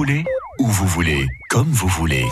[0.00, 0.24] voulez,
[0.58, 2.24] où vous voulez, comme vous voulez.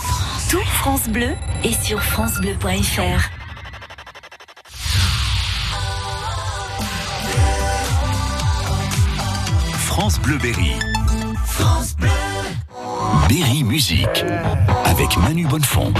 [0.48, 1.34] Tout France Bleu
[1.64, 3.28] est sur francebleu.fr.
[9.84, 10.72] France Bleu Berry.
[11.44, 12.08] France Bleu.
[13.28, 14.24] Berry Musique.
[14.86, 15.92] Avec Manu Bonnefond.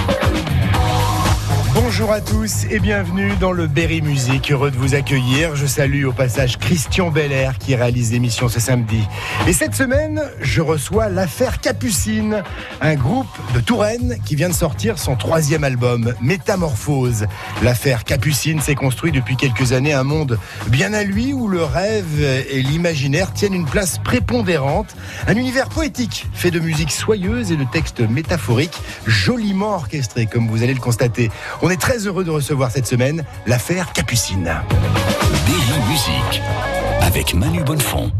[1.81, 4.51] Bonjour à tous et bienvenue dans le Berry Musique.
[4.51, 5.55] Heureux de vous accueillir.
[5.55, 9.01] Je salue au passage Christian Belair qui réalise l'émission ce samedi.
[9.47, 12.43] Et cette semaine, je reçois l'affaire Capucine,
[12.81, 17.27] un groupe de Touraine qui vient de sortir son troisième album, Métamorphose.
[17.63, 20.37] L'affaire Capucine s'est construit depuis quelques années un monde
[20.67, 24.97] bien à lui où le rêve et l'imaginaire tiennent une place prépondérante.
[25.27, 30.61] Un univers poétique fait de musique soyeuse et de textes métaphoriques joliment orchestrés, comme vous
[30.61, 31.31] allez le constater.
[31.61, 34.43] On est très heureux de recevoir cette semaine l'affaire Capucine.
[35.45, 36.41] Berry Musique.
[37.01, 38.11] Avec Manu Bonnefond.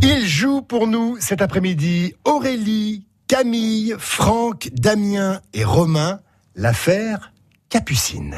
[0.00, 6.20] Il joue pour nous cet après-midi Aurélie, Camille, Franck, Damien et Romain.
[6.54, 7.32] L'affaire
[7.68, 8.36] Capucine.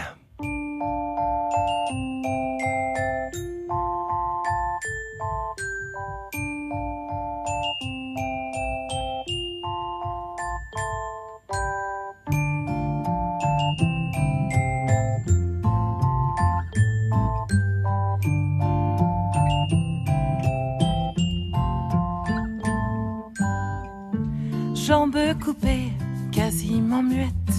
[24.87, 25.93] Jambes coupées,
[26.31, 27.59] quasiment muettes.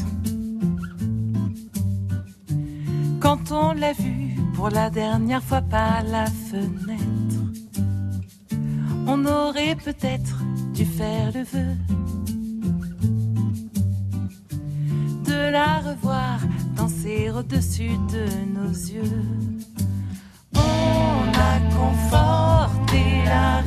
[3.20, 7.42] Quand on l'a vu pour la dernière fois par la fenêtre,
[9.08, 10.38] on aurait peut-être
[10.76, 11.76] dû faire le vœu
[15.26, 16.40] de la revoir
[16.76, 19.26] danser au-dessus de nos yeux.
[20.54, 23.62] On a conforté la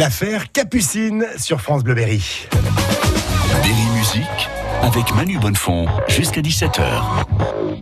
[0.00, 2.46] L'affaire Capucine sur France Bleu Berry.
[2.52, 4.48] Berry Musique.
[4.80, 5.88] Avec Manu Bonnefond.
[6.08, 6.80] Jusqu'à 17h.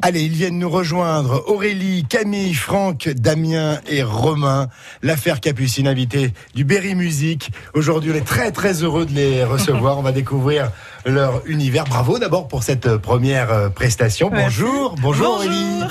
[0.02, 1.44] Allez, ils viennent nous rejoindre.
[1.46, 4.66] Aurélie, Camille, Franck, Damien et Romain.
[5.00, 7.52] L'affaire Capucine, invité du Berry Musique.
[7.74, 9.96] Aujourd'hui, on est très très heureux de les recevoir.
[9.96, 10.72] on va découvrir
[11.06, 11.84] leur univers.
[11.84, 14.28] Bravo d'abord pour cette première euh, prestation.
[14.28, 15.84] Bonjour, bonjour, Aurélie.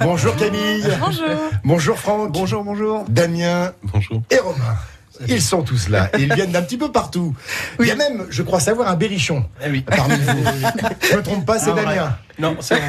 [0.00, 0.88] Bonjour Camille.
[0.98, 1.26] Bonjour.
[1.62, 2.32] Bonjour Franck.
[2.32, 3.04] Bonjour, bonjour.
[3.10, 3.72] Damien.
[3.82, 4.22] Bonjour.
[4.30, 4.78] Et Romain.
[5.28, 6.10] Ils sont tous là.
[6.18, 7.34] Et ils viennent d'un petit peu partout.
[7.80, 9.82] Il y a même, je crois savoir, un berrichon Eh oui.
[9.82, 10.44] parmi vous.
[11.10, 11.84] Je me trompe pas, c'est Ah, ouais.
[11.84, 12.16] Damien.
[12.38, 12.76] Non, c'est.
[12.76, 12.80] Et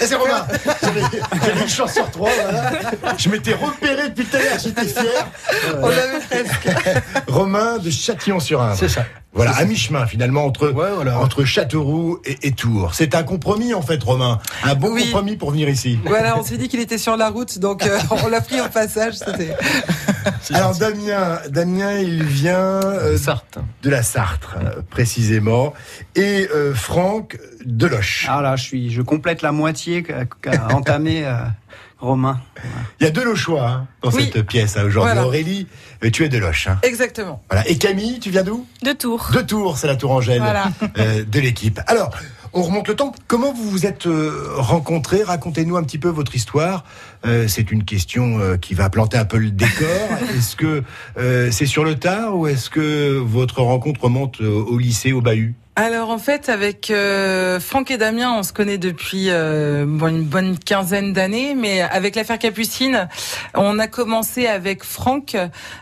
[0.06, 0.46] c'est Romain.
[0.82, 1.00] J'avais
[1.44, 2.30] j'avais une chance sur trois.
[2.42, 2.72] voilà.
[3.18, 5.26] Je m'étais repéré depuis tout à l'heure, j'étais fier.
[5.82, 6.68] On l'avait presque.
[7.28, 8.76] Romain de Châtillon-sur-Indre.
[8.78, 9.04] C'est ça.
[9.38, 11.18] Voilà, à mi-chemin finalement entre, Ouais, voilà.
[11.20, 12.94] entre Châteauroux et, et Tours.
[12.94, 14.40] C'est un compromis en fait, Romain.
[14.64, 15.04] Un bon Oui.
[15.04, 15.98] compromis pour venir ici.
[16.04, 18.68] Voilà, on s'est dit qu'il était sur la route, donc euh, on l'a pris au
[18.68, 19.14] passage.
[19.14, 19.54] C'était.
[20.52, 23.58] Alors Damien, Damien, il vient euh, Sarthe.
[23.82, 25.72] de la Sarthe euh, précisément,
[26.16, 28.26] et euh, Franck de Loche.
[28.28, 30.24] Ah là, je suis, je complète la moitié qu'a
[30.74, 31.36] entamé euh,
[32.00, 32.40] Romain.
[33.00, 34.30] Il y a deux Lochois hein, dans Oui.
[34.32, 35.12] cette pièce hein, aujourd'hui.
[35.14, 35.26] Voilà.
[35.26, 35.66] Aurélie,
[36.04, 36.68] euh, tu es de Loche.
[36.68, 36.78] hein.
[36.82, 37.42] Exactement.
[37.50, 37.66] Voilà.
[37.68, 38.66] Et Camille, tu viens d'où?
[38.82, 39.30] De Tours.
[39.32, 40.70] De Tours, c'est la Tourangelle Voilà.
[40.98, 41.80] euh, de l'équipe.
[41.88, 42.10] Alors,
[42.52, 43.12] on remonte le temps.
[43.26, 45.22] Comment vous vous êtes euh, rencontrés?
[45.24, 46.84] Racontez-nous un petit peu votre histoire.
[47.26, 49.88] Euh, c'est une question euh, qui va planter un peu le décor.
[50.36, 50.82] est-ce que
[51.16, 55.54] euh, c'est sur le tard ou est-ce que votre rencontre remonte au lycée, au bahut?
[55.80, 60.24] Alors en fait, avec euh, Franck et Damien, on se connaît depuis euh, bon, une
[60.24, 63.08] bonne quinzaine d'années, mais avec l'affaire Capucine,
[63.54, 65.36] on a commencé avec Franck.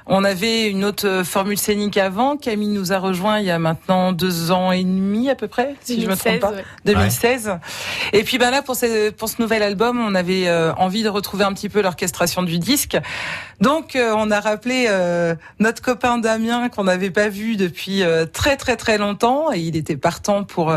[0.05, 2.37] On avait une autre formule scénique avant.
[2.37, 5.75] Camille nous a rejoint il y a maintenant deux ans et demi à peu près,
[5.81, 6.51] si je me trompe 2016, pas.
[6.51, 6.65] ouais.
[6.85, 7.53] 2016.
[8.13, 11.09] Et puis ben là pour ce, pour ce nouvel album, on avait euh, envie de
[11.09, 12.97] retrouver un petit peu l'orchestration du disque.
[13.61, 18.27] Donc euh, on a rappelé euh, notre copain Damien qu'on n'avait pas vu depuis euh,
[18.27, 20.75] très très très longtemps et il était partant pour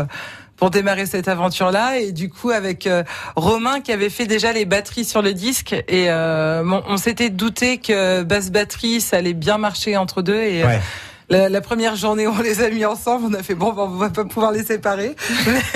[0.56, 2.86] pour démarrer cette aventure-là et du coup avec
[3.34, 7.78] Romain qui avait fait déjà les batteries sur le disque et bon, on s'était douté
[7.78, 10.80] que basse batterie ça allait bien marcher entre deux et Ouais.
[11.30, 13.26] La, la première journée, on les a mis ensemble.
[13.30, 15.14] On a fait bon, ben, on va pas pouvoir les séparer.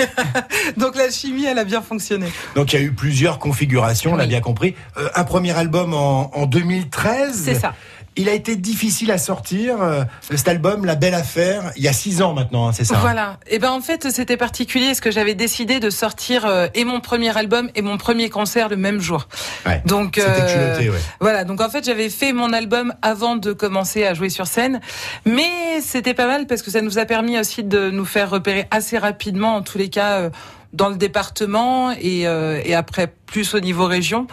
[0.77, 2.27] Donc la chimie, elle a bien fonctionné.
[2.55, 4.75] Donc il y a eu plusieurs configurations, on l'a bien compris.
[4.97, 7.41] Euh, un premier album en, en 2013.
[7.45, 7.73] C'est ça.
[8.17, 10.03] Il a été difficile à sortir, euh,
[10.33, 13.39] cet album, La Belle Affaire, il y a six ans maintenant, hein, c'est ça Voilà.
[13.47, 17.01] Et ben en fait, c'était particulier parce que j'avais décidé de sortir euh, et mon
[17.01, 19.27] premier album et mon premier concert le même jour.
[19.65, 19.81] Ouais.
[19.85, 20.99] Donc euh, culotté, ouais.
[21.19, 24.79] Voilà, donc en fait j'avais fait mon album avant de commencer à jouer sur scène,
[25.25, 28.67] mais c'était pas mal parce que ça nous a permis aussi de nous faire repérer
[28.71, 30.29] assez rapidement, en tous les cas, euh,
[30.73, 34.27] dans le département et, euh, et après plus au niveau région.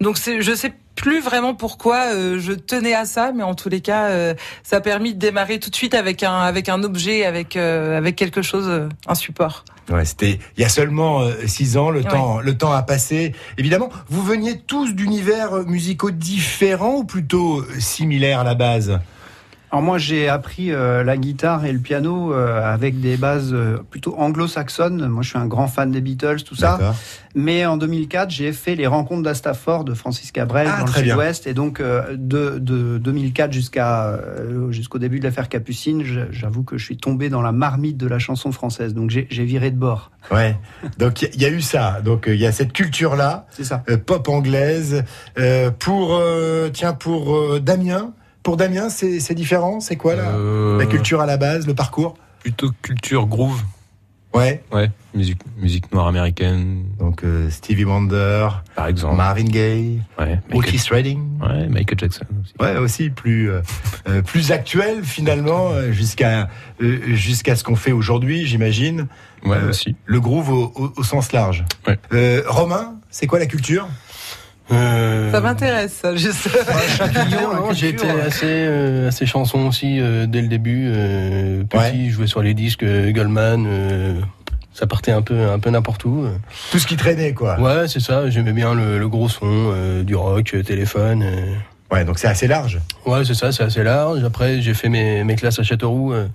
[0.00, 3.80] Donc je sais plus vraiment pourquoi euh, je tenais à ça, mais en tous les
[3.80, 7.24] cas, euh, ça a permis de démarrer tout de suite avec un avec un objet,
[7.24, 9.64] avec euh, avec quelque chose, un support.
[9.90, 11.90] Ouais, c'était il y a seulement six ans.
[11.90, 12.10] Le Ouais.
[12.10, 13.34] temps, le temps a passé.
[13.58, 18.98] Évidemment, vous veniez tous d'univers musicaux différents ou plutôt similaires à la base?
[19.74, 23.78] Alors moi j'ai appris euh, la guitare et le piano euh, avec des bases euh,
[23.90, 25.08] plutôt anglo-saxonnes.
[25.08, 26.94] Moi je suis un grand fan des Beatles, tout ça.
[27.34, 31.48] Mais en 2004 j'ai fait les rencontres d'Astafor de Francis Cabrel Ah, dans le sud-ouest.
[31.48, 34.20] Et donc de, de 2004 jusqu'à
[34.70, 38.20] jusqu'au début de l'affaire Capucine, j'avoue que je suis tombé dans la marmite de la
[38.20, 38.94] chanson française.
[38.94, 40.12] Donc j'ai viré de bord.
[40.30, 40.56] Ouais.
[40.98, 42.00] Donc il y, y a eu ça.
[42.00, 43.82] Donc il y a cette culture là, C'est ça.
[44.06, 45.02] pop anglaise.
[45.80, 46.22] Pour
[46.72, 48.12] tiens pour Damien.
[48.44, 49.80] Pour Damien, c'est différent?
[49.80, 52.14] C'est quoi là Euh, La culture à la base, le parcours?
[52.40, 53.62] Plutôt culture groove.
[54.34, 54.62] Ouais.
[54.72, 59.16] Ouais, musique, musique noire américaine, Donc euh, Stevie Wonder, par exemple.
[59.16, 61.20] Marvin Gaye, Ouais, Otis Michael, Redding.
[61.40, 62.52] ouais, Michael Jackson aussi.
[62.60, 66.50] Ouais, aussi plus euh, plus actuel finalement jusqu'à
[66.82, 69.06] euh, jusqu'à ce qu'on fait aujourd'hui, j'imagine.
[69.46, 69.94] Ouais, aussi.
[70.04, 71.64] Le groove au, au- au sens large.
[71.86, 72.42] Ouais.
[72.46, 73.86] Romain, c'est quoi la culture?
[74.72, 76.48] Euh, Ça m'intéresse, ça, juste.
[77.32, 80.88] Non, j'ai été assez, euh, assez chanson aussi euh, dès le début.
[80.92, 81.92] Euh, petit, Ouais.
[82.08, 83.66] je jouais sur les disques euh, Goldman.
[83.68, 84.20] euh,
[84.72, 86.26] ça partait un peu, un peu n'importe où.
[86.72, 87.60] Tout ce qui traînait quoi.
[87.60, 88.28] Ouais, c'est ça.
[88.30, 91.22] J'aimais bien le, le gros son, euh, du rock, téléphone.
[91.22, 91.54] euh.
[91.92, 92.80] Ouais, donc c'est assez large.
[93.06, 94.24] Ouais, c'est ça, c'est assez large.
[94.24, 96.26] Après, j'ai fait mes, mes classes à Châteauroux euh,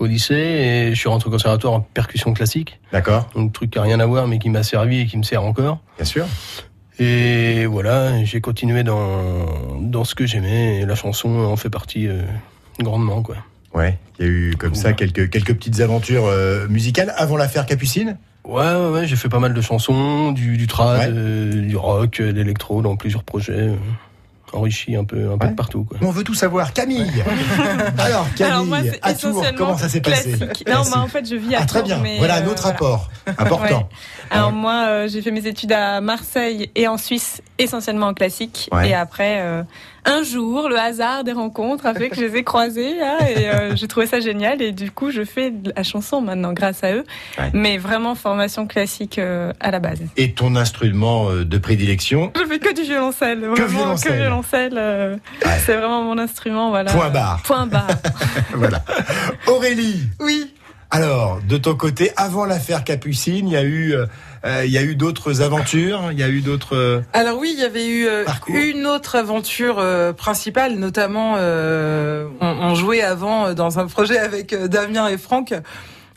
[0.00, 2.80] au lycée et je suis rentré au conservatoire en percussion classique.
[2.92, 5.22] D'accord, Donc, truc qui a rien à voir, mais qui m'a servi et qui me
[5.22, 5.78] sert encore.
[5.98, 6.26] bien sûr.
[6.98, 12.06] Et voilà, j'ai continué dans, dans ce que j'aimais et la chanson en fait partie
[12.08, 12.22] euh,
[12.80, 13.36] grandement, quoi.
[13.74, 17.66] Ouais, il y a eu comme ça quelques quelques petites aventures euh, musicales avant l'affaire
[17.66, 18.16] Capucine?
[18.44, 21.06] Ouais, ouais, ouais, j'ai fait pas mal de chansons, du, du trad, Ouais.
[21.10, 23.70] euh, du rock, de l'électro dans plusieurs projets,
[24.54, 25.50] enrichi un peu, un peu Ouais.
[25.52, 25.98] de partout, quoi.
[26.02, 26.72] On veut tout savoir.
[26.72, 27.10] Camille.
[27.98, 30.36] Alors Camille, Alors moi, c'est à Tours, essentiellement comment ça s'est passé.
[30.66, 31.98] Non, bah, en fait, je vis à Ah très bien.
[31.98, 33.78] mais, voilà un euh, autre rapport important.
[33.78, 33.86] Ouais.
[34.30, 38.68] Alors moi, euh, j'ai fait mes études à Marseille et en Suisse, essentiellement en classique.
[38.72, 38.90] Ouais.
[38.90, 39.62] Et après, euh,
[40.06, 43.48] un jour, le hasard des rencontres a fait que je les ai croisés là, et
[43.48, 44.60] euh, j'ai trouvé ça génial.
[44.62, 47.04] Et du coup, je fais de la chanson maintenant grâce à eux.
[47.38, 47.50] Ouais.
[47.54, 50.00] Mais vraiment formation classique euh, à la base.
[50.16, 52.32] Et ton instrument euh, de prédilection?
[52.36, 54.12] Je fais que du violoncelle, vraiment violoncelle.
[54.12, 54.74] que violoncelle.
[54.76, 55.52] euh, Ouais.
[55.64, 56.92] C'est vraiment mon instrument, voilà.
[56.92, 57.42] Point barre.
[57.44, 57.88] Point barre.
[58.54, 58.82] Voilà.
[59.46, 60.02] Aurélie.
[60.20, 60.52] Oui.
[60.90, 64.06] Alors, de ton côté, avant l'affaire Capucine, il y a eu, euh,
[64.44, 66.76] il y a eu d'autres aventures, il y a eu d'autres.
[66.76, 68.54] euh, Alors oui, il y avait eu euh, Parcours.
[68.56, 74.18] une autre aventure euh, principale, notamment euh, on, on jouait avant euh, dans un projet
[74.18, 75.54] avec euh, Damien et Franck.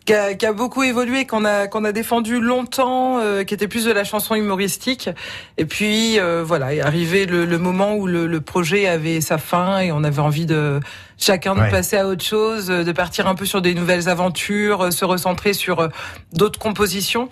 [0.06, 3.68] Qui a, qui a beaucoup évolué, qu'on a qu'on a défendu longtemps, euh, qui était
[3.68, 5.10] plus de la chanson humoristique.
[5.58, 9.38] Et puis euh, voilà, est arrivé le, le moment où le, le projet avait sa
[9.38, 10.80] fin et on avait envie de
[11.18, 11.70] chacun de Ouais.
[11.70, 15.52] passer à autre chose, de partir un peu sur des nouvelles aventures, euh, se recentrer
[15.52, 15.88] sur euh,
[16.32, 17.28] d'autres compositions.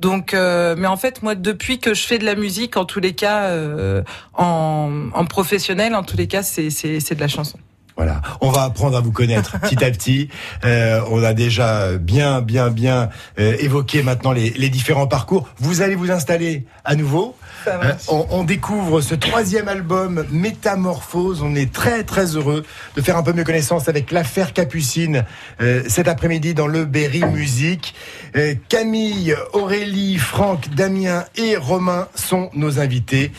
[0.00, 3.00] Donc, euh, mais en fait, moi, depuis que je fais de la musique, en tous
[3.00, 4.02] les cas, euh,
[4.34, 7.58] en, en professionnel, en tous les cas, c'est de la chanson.
[7.98, 10.28] Voilà, on va apprendre à vous connaître petit à petit.
[10.64, 15.48] Euh, on a déjà bien, bien, bien euh, évoqué maintenant les, les différents parcours.
[15.58, 17.34] Vous allez vous installer à nouveau.
[17.66, 21.42] Euh, on, on découvre ce troisième album, Métamorphose.
[21.42, 22.64] On est très, très heureux
[22.94, 25.24] de faire un peu mieux connaissance avec l'affaire Capucine
[25.60, 27.94] euh, cet après-midi dans le Berry Musique.
[28.36, 33.32] Euh, Camille, Aurélie, Franck, Damien et Romain sont nos invités.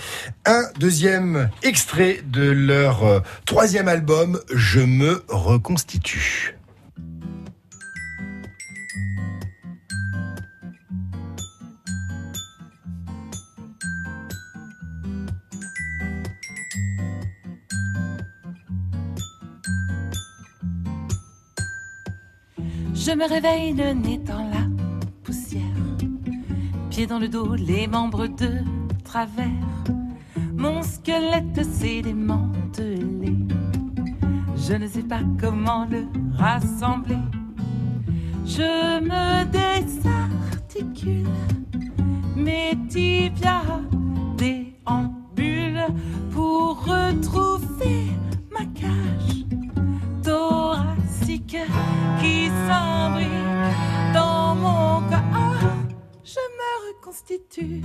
[0.46, 6.56] Un deuxième extrait de leur euh, troisième album, Je me reconstitue.
[22.94, 24.68] Je me réveille le nez dans la
[25.24, 25.62] poussière,
[26.90, 28.50] pieds dans le dos, les membres de
[29.04, 29.46] travers.
[30.60, 33.34] Mon squelette s'est démantelé.
[34.58, 36.06] Je ne sais pas comment le
[36.38, 37.16] rassembler.
[38.46, 41.30] Je me désarticule,
[42.36, 43.80] mes tibias
[44.36, 45.94] déambulent
[46.32, 48.12] pour retrouver
[48.52, 49.46] ma cage
[50.22, 51.56] thoracique
[52.20, 53.30] qui s'imbrique
[54.14, 55.72] dans mon corps.
[56.22, 57.82] Je me reconstitue.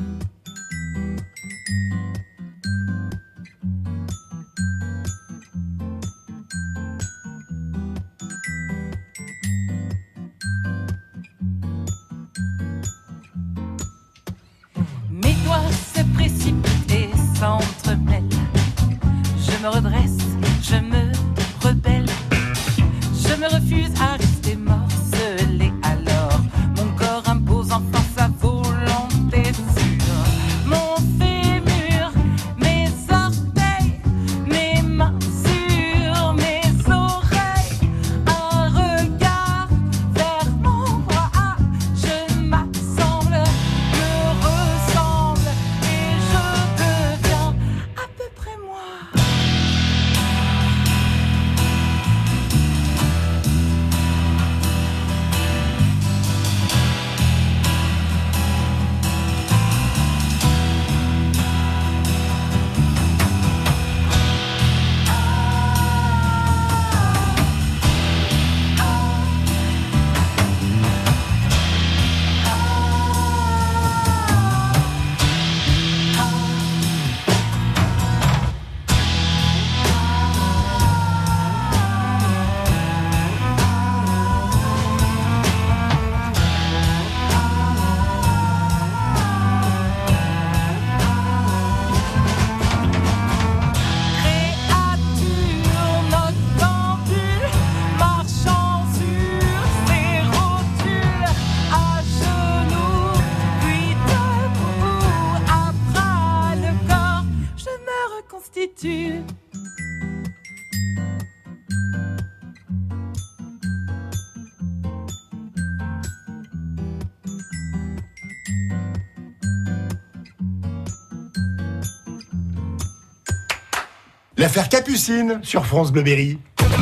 [124.54, 126.38] L'affaire Capucine sur France Bleu Berry.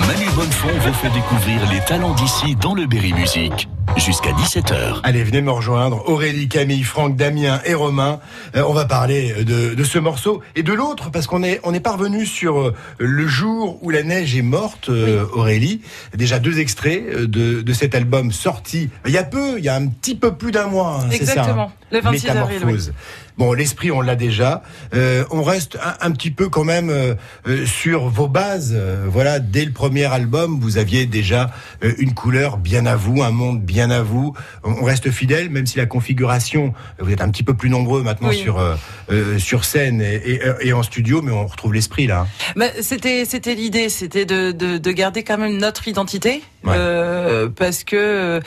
[0.07, 3.67] Manu Bonnefond vous fait découvrir les talents d'ici dans le Berry Musique.
[3.97, 5.01] Jusqu'à 17h.
[5.03, 6.07] Allez, venez me rejoindre.
[6.07, 8.21] Aurélie, Camille, Franck, Damien et Romain.
[8.57, 11.73] Euh, on va parler de, de ce morceau et de l'autre parce qu'on est, on
[11.73, 15.81] est parvenu sur euh, le jour où la neige est morte, euh, Aurélie.
[16.15, 19.71] Déjà deux extraits euh, de, de cet album sorti il y a peu, il y
[19.71, 21.01] a un petit peu plus d'un mois.
[21.03, 21.63] hein, c'est ça, Exactement.
[21.69, 22.61] hein Le 26 avril.
[23.39, 24.63] Bon, l'esprit, on l'a déjà.
[24.95, 27.15] Euh, on reste un, un petit peu quand même euh,
[27.47, 28.73] euh, sur vos bases.
[28.77, 31.51] Euh, voilà, dès le premier album, vous aviez déjà
[31.83, 34.35] euh, une couleur bien à vous, un monde bien à vous.
[34.65, 38.29] On, reste fidèle, même si la configuration, vous êtes un petit peu plus nombreux maintenant
[38.29, 38.37] Oui.
[38.39, 38.61] sur
[39.39, 42.27] sur scène et, et- et en studio, mais on retrouve l'esprit là.
[42.57, 46.75] Bah, c'était c'était l'idée, c'était de, de de garder quand même notre identité, Ouais.
[46.77, 48.41] euh, parce que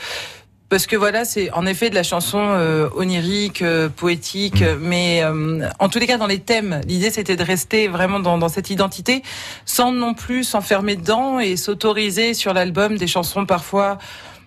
[0.68, 5.68] parce que voilà, c'est en effet de la chanson euh, onirique, euh, poétique, mais euh,
[5.78, 8.70] en tous les cas dans les thèmes, l'idée c'était de rester vraiment dans, dans cette
[8.70, 9.22] identité,
[9.64, 13.98] sans non plus s'enfermer dedans et s'autoriser sur l'album des chansons parfois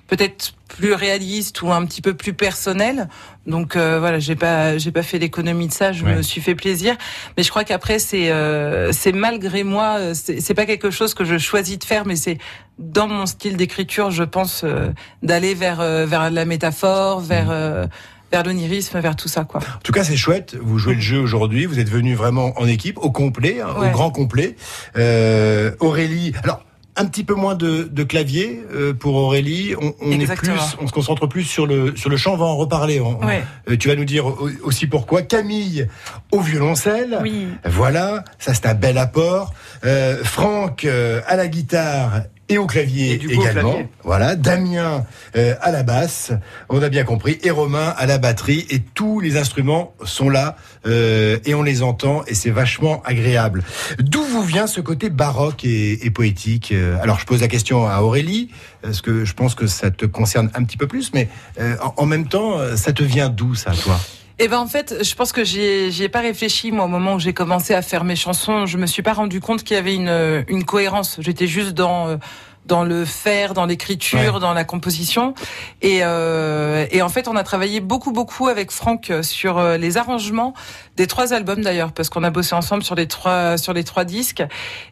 [0.10, 3.08] peut-être plus réalistes ou un petit peu plus personnelles.
[3.48, 6.16] Donc euh, voilà, j'ai pas j'ai pas fait l'économie de ça, je Ouais.
[6.16, 6.96] me suis fait plaisir,
[7.38, 11.26] mais je crois qu'après c'est euh, c'est malgré moi, euh, c'est pas quelque chose que
[11.26, 12.38] je choisis de faire, mais c'est
[12.78, 14.90] dans mon style d'écriture, je pense euh,
[15.24, 17.86] d'aller vers euh, vers la métaphore, vers euh,
[18.32, 19.60] vers l'onirisme, vers tout ça, quoi.
[19.62, 20.56] En tout cas, c'est chouette.
[20.62, 21.66] Vous jouez le jeu aujourd'hui.
[21.66, 23.88] Vous êtes venu vraiment en équipe, au complet, hein, Ouais.
[23.88, 24.56] au grand complet.
[24.98, 26.64] Euh, Aurélie, alors.
[27.02, 29.74] Un petit peu moins de, de clavier euh, pour Aurélie.
[29.82, 30.52] On, on est plus,
[30.82, 32.34] on se concentre plus sur le sur le chant.
[32.34, 33.00] On va en reparler.
[33.00, 33.42] On- Ouais.
[33.70, 35.22] euh, tu vas nous dire au- aussi pourquoi.
[35.22, 35.88] Camille
[36.32, 37.18] au violoncelle.
[37.22, 37.48] Oui.
[37.66, 39.54] Voilà, ça c'est un bel apport.
[39.86, 43.72] Euh, Franck euh, à la guitare et au clavier Et du coup, au également.
[43.74, 43.88] clavier.
[44.04, 46.32] Voilà, Damien euh, à la basse,
[46.70, 48.66] on a bien compris, et Romain à la batterie.
[48.70, 53.64] Et tous les instruments sont là euh, et on les entend et c'est vachement agréable.
[54.00, 57.88] D'où vous vient ce côté baroque et, et poétique Euh, Alors je pose la question
[57.88, 58.50] à Aurélie,
[58.82, 61.30] parce que je pense que ça te concerne un petit peu plus, mais
[61.60, 64.00] euh, en, en même temps, euh, ça te vient d'où ça, toi?
[64.42, 67.20] Eh ben en fait, je pense que j'y ai, pas réfléchi moi au moment où
[67.20, 68.66] j'ai commencé à faire mes chansons.
[68.66, 71.18] Je me suis pas rendu compte qu'il y avait une, une cohérence.
[71.20, 72.18] J'étais juste dans euh,
[72.66, 74.40] dans le faire, dans l'écriture, Ouais.
[74.40, 75.34] dans la composition.
[75.82, 79.98] Et, euh, et en fait, on a travaillé beaucoup beaucoup avec Franck sur euh, les
[79.98, 80.54] arrangements
[80.96, 84.06] des trois albums d'ailleurs, parce qu'on a bossé ensemble sur les trois sur les trois
[84.06, 84.44] disques.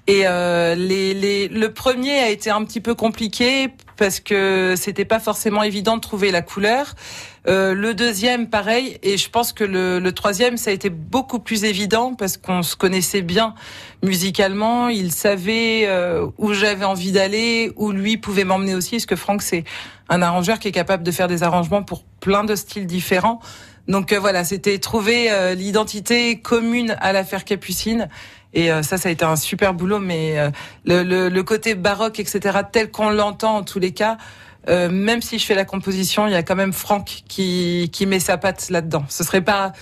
[0.08, 5.06] Et euh, les, les, le premier a été un petit peu compliqué parce que c'était
[5.06, 6.96] pas forcément évident de trouver la couleur.
[7.48, 11.40] Euh, le deuxième, pareil, et je pense que le, le troisième, ça a été beaucoup
[11.40, 13.54] plus évident parce qu'on se connaissait bien
[14.04, 14.90] musicalement.
[14.90, 19.42] Il savait euh, où j'avais envie d'aller, où lui pouvait m'emmener aussi, parce que Franck,
[19.42, 19.64] c'est
[20.10, 23.40] un arrangeur qui est capable de faire des arrangements pour plein de styles différents?
[23.88, 28.10] Donc euh, voilà, c'était trouver euh, l'identité commune à l'affaire Capucine.
[28.54, 30.36] Et euh, ça, ça a été un super boulot, mais
[30.86, 34.18] le, le, le côté baroque, etc., tel qu'on l'entend en tous les cas,
[34.68, 38.06] euh, même si je fais la composition, il y a quand même Franck qui, qui
[38.06, 39.06] met sa patte là-dedans.
[39.10, 39.74] Ce serait pas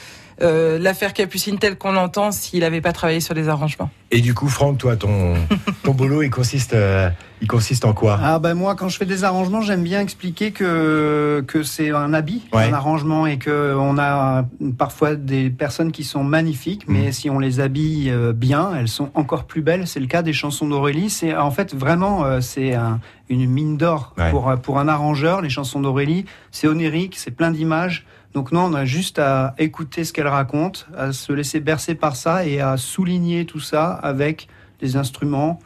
[0.41, 3.89] euh, l'affaire Capucine telle qu'on l'entend s'il n'avait pas travaillé sur les arrangements.
[4.11, 5.33] Et du coup, Franck, toi, ton,
[5.83, 7.09] ton boulot, il consiste, euh,
[7.41, 8.19] il consiste en quoi?
[8.21, 12.13] Ah ben moi quand je fais des arrangements j'aime bien expliquer que que c'est un
[12.13, 12.63] habit Ouais.
[12.63, 14.45] un arrangement et que on a
[14.77, 17.11] parfois des personnes qui sont magnifiques mais Mhm.
[17.11, 20.31] si on les habille euh, bien elles sont encore plus belles c'est le cas des
[20.33, 22.99] chansons d'Aurélie c'est en fait vraiment euh, c'est un-
[23.29, 24.29] une mine d'or Ouais.
[24.31, 28.65] pour euh, pour un arrangeur les chansons d'Aurélie c'est onirique c'est plein d'images donc non,
[28.65, 32.59] on a juste à écouter ce qu'elle raconte, à se laisser bercer par ça et
[32.59, 34.49] à souligner tout ça avec
[34.81, 35.61] des instruments,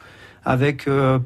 [0.45, 1.19] avec euh,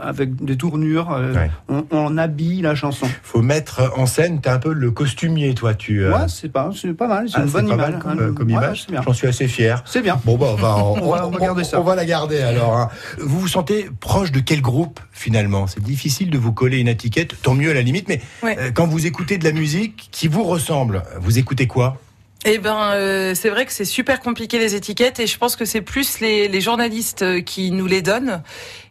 [0.00, 1.12] avec des tournures.
[1.12, 1.50] euh, Ouais.
[1.68, 3.06] on, on habille la chanson.
[3.22, 6.04] Faut mettre en scène, t'es un peu le costumier, toi, tu.
[6.04, 7.78] euh, Ouais, c'est pas, c'est pas mal, c'est ah, une bonne image.
[7.78, 8.16] mal comme, hein.
[8.20, 8.86] euh, comme Ouais, image.
[9.04, 9.82] J'en suis assez fier.
[9.86, 10.20] C'est bien.
[10.24, 11.80] Bon, bah, on va, on, On va- on va garder ça.
[11.80, 12.76] on va la garder alors.
[12.76, 12.88] hein.
[13.18, 15.66] Vous vous sentez proche de quel groupe finalement?
[15.66, 18.56] C'est difficile de vous coller une étiquette, tant mieux à la limite, mais Ouais.
[18.58, 21.96] euh, quand vous écoutez de la musique qui vous ressemble, vous écoutez quoi?
[22.44, 25.64] Eh ben, euh, c'est vrai que c'est super compliqué les étiquettes et je pense que
[25.64, 28.42] c'est plus les, les journalistes euh, qui nous les donnent.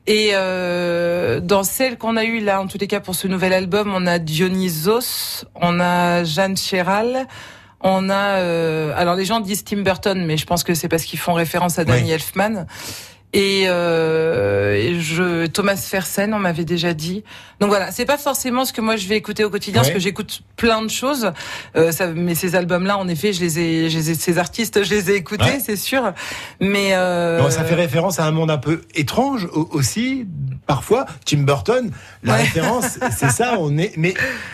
[0.05, 3.53] Et euh, dans celles qu'on a eues là, en tous les cas pour ce nouvel
[3.53, 7.27] album, on a Dionysos, on a Jeanne Chéral,
[7.81, 11.03] on a euh, alors les gens disent Tim Burton, mais je pense que c'est parce
[11.03, 12.11] qu'ils font référence à Danny Oui.
[12.11, 12.65] Elfman.
[13.33, 17.23] Et, euh, et je Thomas Fersen, on m'avait déjà dit.
[17.59, 19.87] Donc voilà, c'est pas forcément ce que moi je vais écouter au quotidien, Ouais.
[19.87, 21.31] parce que j'écoute plein de choses.
[21.75, 24.81] Euh, ça, mais ces albums-là, en effet, je les ai, je les ai- ces artistes,
[24.83, 25.61] je les ai écoutés, Ouais.
[25.63, 26.13] c'est sûr.
[26.61, 30.25] Mais euh, Non, Ça fait référence à un monde un peu étrange au- aussi,
[30.65, 31.05] parfois.
[31.25, 31.91] Tim Burton,
[32.23, 32.39] la Ouais.
[32.43, 33.91] référence, c'est ça, on est.
[33.97, 34.13] Mais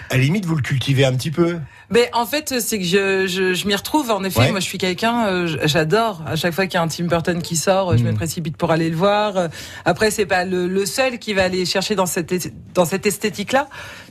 [0.10, 1.60] à la limite, vous le cultivez un petit peu.
[1.94, 4.10] Mais en fait, c'est que je, je, je m'y retrouve.
[4.10, 4.52] En effet, Ouais.
[4.52, 6.24] moi, je suis quelqu'un, euh, j'adore.
[6.26, 8.08] À chaque fois qu'il y a un Tim Burton qui sort, je Mm.
[8.08, 9.38] me précipite pour aller le voir.
[9.38, 9.48] Euh,
[9.86, 12.34] Après, c'est pas le, le seul qui va aller chercher dans cette
[12.74, 13.68] dans cette esthétique-là,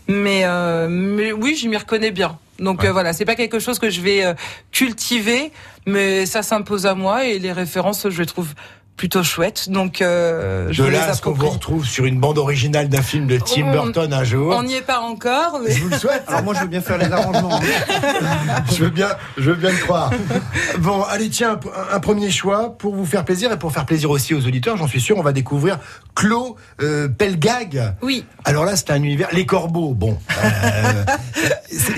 [0.06, 2.38] mais, euh, mais oui, je m'y reconnais bien.
[2.60, 2.88] Donc Ouais.
[2.88, 4.34] euh, voilà, c'est pas quelque chose que je vais euh,
[4.70, 5.50] cultiver,
[5.86, 8.54] mais ça s'impose à moi et les références, je les trouve
[9.02, 9.68] plutôt chouettes.
[9.68, 12.88] Donc euh, je de les là à ce qu'on vous retrouve sur une bande originale
[12.88, 14.54] d'un film de Tim On- Burton un jour.
[14.56, 16.22] On n'y est pas encore, mais Je vous le souhaite.
[16.28, 17.58] Alors moi je veux bien faire les arrangements.
[18.72, 20.10] Je veux bien, je veux bien le croire.
[20.78, 21.58] Bon, allez, tiens,
[21.92, 24.76] un, un premier choix pour vous faire plaisir et pour faire plaisir aussi aux auditeurs.
[24.76, 25.78] J'en suis sûr, on va découvrir
[26.14, 27.94] Claude euh, Pelgag.
[28.02, 28.24] oui.
[28.44, 29.28] Alors là, c'est un univers.
[29.32, 30.16] Les corbeaux, bon.
[30.44, 31.04] euh,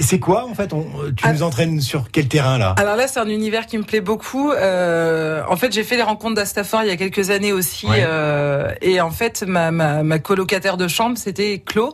[0.00, 0.86] c'est quoi en fait on-
[1.16, 2.74] Tu nous entraînes sur quel terrain là?
[2.78, 4.52] Alors là, c'est un univers qui me plaît beaucoup.
[4.52, 7.86] Euh, en fait, j'ai fait les rencontres d'Astafor il y a quelques années aussi.
[7.86, 8.04] Ouais.
[8.06, 11.92] euh, et en fait, ma, ma, ma colocataire de chambre, c'était Clo.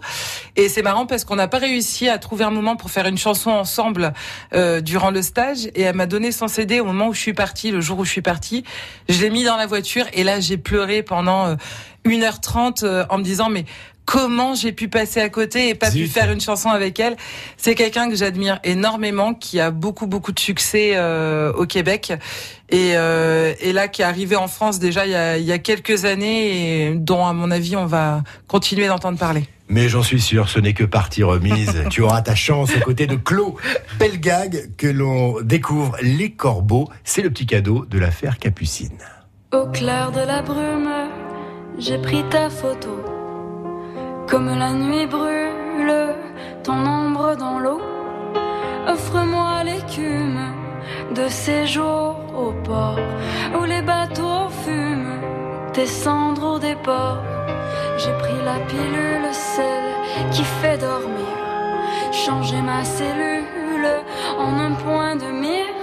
[0.57, 3.19] Et c'est marrant parce qu'on n'a pas réussi à trouver un moment pour faire une
[3.19, 4.13] chanson ensemble
[4.55, 5.67] euh, durant le stage.
[5.75, 8.05] Et elle m'a donné son CD au moment où je suis partie, le jour où
[8.05, 8.65] je suis partie.
[9.09, 11.57] Je l'ai mis dans la voiture et là, j'ai pleuré pendant euh,
[12.07, 13.65] 1h30 euh, en me disant, mais
[14.11, 17.17] comment j'ai pu passer à côté et pas pu faire une chanson avec elle.
[17.57, 22.13] C'est quelqu'un que j'admire énormément, qui a beaucoup beaucoup de succès euh, au Québec
[22.71, 25.53] et, euh, et là qui est arrivé en France déjà il y a, il y
[25.53, 29.45] a quelques années et dont à mon avis on va continuer d'entendre parler.
[29.69, 31.85] Mais j'en suis sûr, ce n'est que partie remise.
[31.91, 33.55] tu auras ta chance aux côtés de Claude
[34.01, 36.89] Pelgag que l'on découvre Les Corbeaux.
[37.05, 38.99] C'est le petit cadeau de l'affaire Capucine.
[39.53, 40.91] Au clair de la brume,
[41.79, 43.20] j'ai pris ta photo.
[44.31, 46.15] Comme la nuit brûle
[46.63, 47.81] ton ombre dans l'eau,
[48.87, 50.41] offre-moi l'écume
[51.17, 53.01] de ces jours au port
[53.59, 55.21] où les bateaux fument
[55.73, 57.25] tes cendres au départ.
[57.99, 61.35] J'ai pris la pilule, celle qui fait dormir.
[62.13, 63.91] Changer ma cellule
[64.39, 65.75] en un point de mire,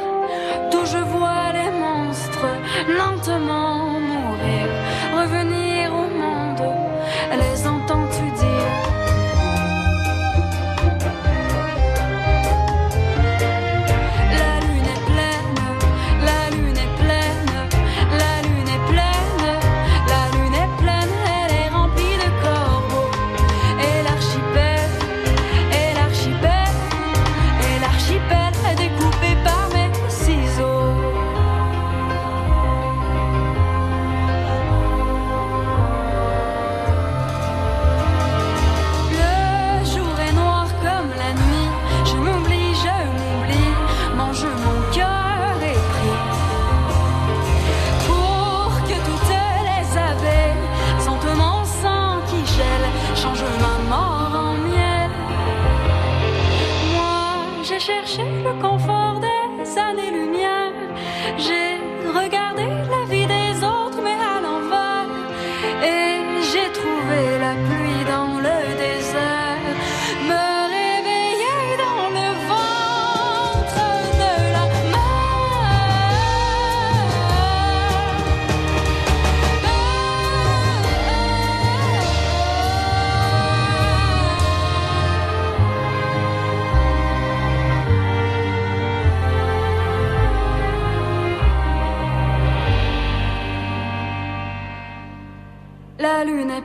[0.71, 2.47] d'où je vois les monstres
[2.97, 3.66] lentement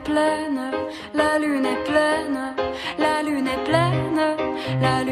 [0.03, 0.61] est pleine,
[1.13, 2.55] la lune est pleine,
[2.97, 4.21] la lune est pleine,
[4.81, 5.02] la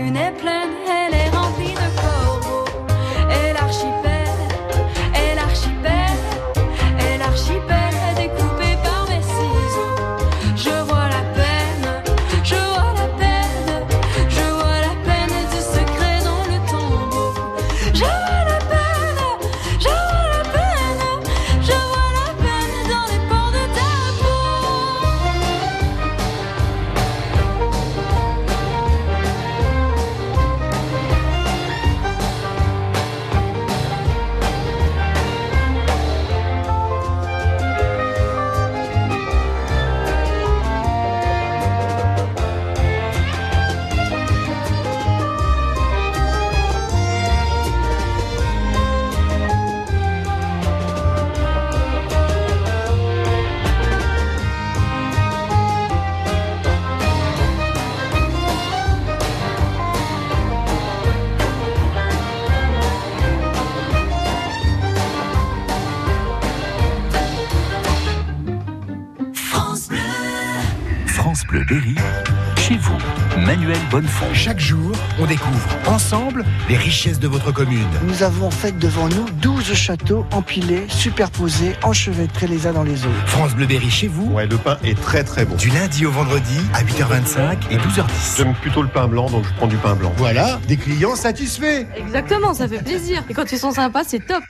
[76.42, 77.88] ensemble les richesses de votre commune.
[78.04, 83.06] Nous avons en fait devant nous 12 châteaux empilés, superposés, enchevêtrés les uns dans les
[83.06, 83.28] autres.
[83.28, 85.56] France Bleu Berry chez vous, Ouais, le pain est très très bon.
[85.56, 88.38] du lundi au vendredi à 8h25 et 12h10.
[88.38, 90.14] J'aime plutôt le pain blanc, donc je prends du pain blanc.
[90.18, 91.86] Voilà, des clients satisfaits.
[91.98, 93.24] Exactement, ça fait plaisir.
[93.30, 94.44] Et quand ils sont sympas, c'est top.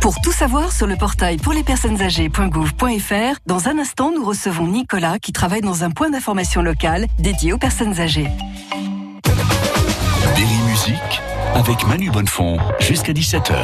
[0.00, 4.66] Pour tout savoir sur le portail pour les personnes âgées.gouv.fr, dans un instant, nous recevons
[4.66, 8.26] Nicolas qui travaille dans un point d'information local dédié aux personnes âgées.
[11.54, 13.54] Avec Manu Bonnefond jusqu'à 17h.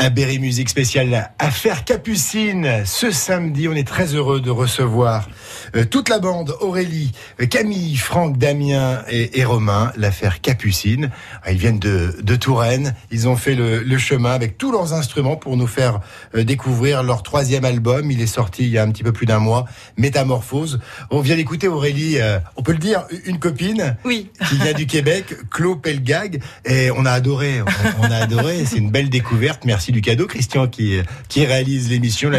[0.00, 2.82] Un Berry Musique spécial Affaire Capucine.
[2.84, 5.28] Ce samedi, on est très heureux de recevoir
[5.76, 11.10] euh, toute la bande, Aurélie, euh, Camille, Franck, Damien et, et Romain, l'affaire Capucine.
[11.42, 12.94] Ah, Ils viennent de, de Touraine.
[13.12, 16.00] Ils ont fait le, le chemin avec tous leurs instruments pour nous faire
[16.34, 18.10] euh, découvrir leur troisième album.
[18.10, 19.64] Il est sorti il y a un petit peu plus d'un mois,
[19.96, 20.80] Métamorphose.
[21.10, 22.18] On vient d'écouter Aurélie,
[22.56, 24.30] on peut le dire, une copine Oui.
[24.48, 26.42] qui vient du Québec, Claude Pelgag.
[26.64, 27.66] Et on a adoré, on,
[28.06, 28.64] on a adoré.
[28.66, 29.64] C'est une belle découverte.
[29.64, 30.26] Merci merci du cadeau.
[30.26, 32.30] Christian qui, qui réalise l'émission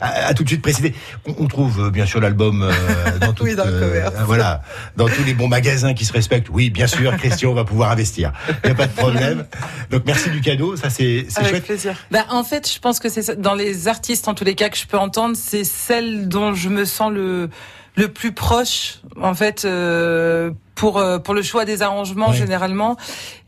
[0.00, 0.94] a, a tout de suite précisé.
[1.26, 4.62] On, on trouve euh, bien sûr l'album euh, dans, Oui, euh, voilà,
[4.96, 6.48] dans tous les bons magasins qui se respectent.
[6.50, 8.32] Oui, bien sûr, Christian va pouvoir investir.
[8.62, 9.46] Il n'y a pas de problème.
[9.90, 11.64] Donc merci du cadeau, ça c'est c'est Avec chouette.
[11.64, 11.96] plaisir.
[12.12, 14.78] Bah, en fait, je pense que c'est dans les artistes, en tous les cas, que
[14.78, 17.50] je peux entendre, c'est celle dont je me sens le
[17.96, 22.96] le plus proche, en fait, euh, pour euh, pour le choix des arrangements généralement,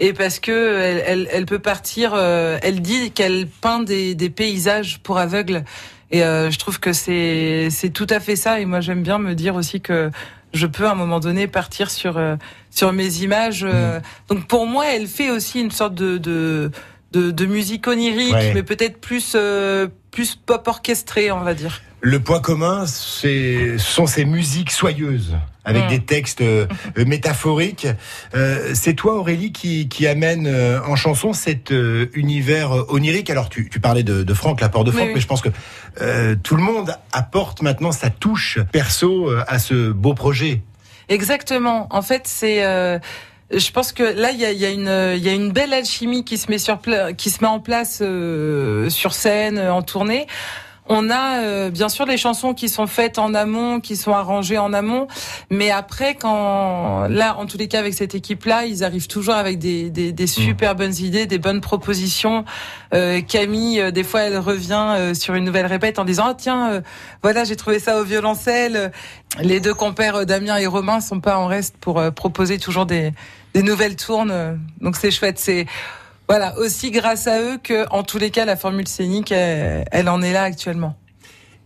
[0.01, 2.13] et parce que elle elle, elle peut partir.
[2.15, 5.65] euh, elle dit qu'elle peint des des paysages pour aveugles,
[6.11, 8.61] et euh, je trouve que c'est c'est tout à fait ça.
[8.61, 10.11] Et moi, j'aime bien me dire aussi que
[10.53, 12.37] je peux à un moment donné partir sur euh,
[12.71, 13.65] sur mes images.
[13.65, 13.99] euh.
[14.29, 16.71] Donc pour moi, elle fait aussi une sorte de de
[17.13, 18.53] de, de musique onirique, Ouais.
[18.55, 21.81] mais peut-être plus euh, plus pop orchestrée, on va dire.
[22.07, 26.67] Le point commun, c'est ce sont ces musiques soyeuses avec des textes euh,
[26.99, 27.87] euh, métaphoriques.
[28.35, 33.31] Euh, c'est toi, Aurélie, qui, qui amène euh, en chanson cet euh, univers onirique.
[33.31, 35.13] Alors, tu, tu parlais de, de Franck, l'apport de Franck, oui.
[35.15, 35.49] mais je pense que
[36.03, 40.61] euh, tout le monde apporte maintenant sa touche perso euh, à ce beau projet.
[41.09, 41.87] Exactement.
[41.91, 42.67] En fait, c'est.
[42.67, 42.99] euh,
[43.51, 45.73] je pense que là, il y a, y a une, il y a une belle
[45.73, 46.79] alchimie qui se met sur,
[47.17, 50.27] qui se met en place euh, sur scène, en tournée.
[50.87, 54.59] On a euh, bien sûr les chansons qui sont faites en amont, qui sont arrangées
[54.59, 55.07] en amont,
[55.49, 59.59] mais après, quand là, en tous les cas, avec cette équipe-là, ils arrivent toujours avec
[59.59, 62.45] des, des, des super bonnes idées, des bonnes propositions.
[62.93, 66.35] Euh, Camille, euh, des fois, elle revient euh, sur une nouvelle répète en disant ah
[66.37, 66.81] tiens, euh,
[67.23, 68.93] voilà, j'ai trouvé ça au violoncelle.
[69.41, 72.85] Les deux compères euh, Damien et Romain sont pas en reste pour euh, proposer toujours
[72.85, 73.13] des,
[73.55, 74.61] des nouvelles tournes.
[74.81, 75.39] Donc c'est chouette.
[75.39, 75.67] C'est
[76.29, 80.09] voilà aussi grâce à eux que, en tous les cas, la formule scénique, elle, elle
[80.09, 80.97] en est là actuellement.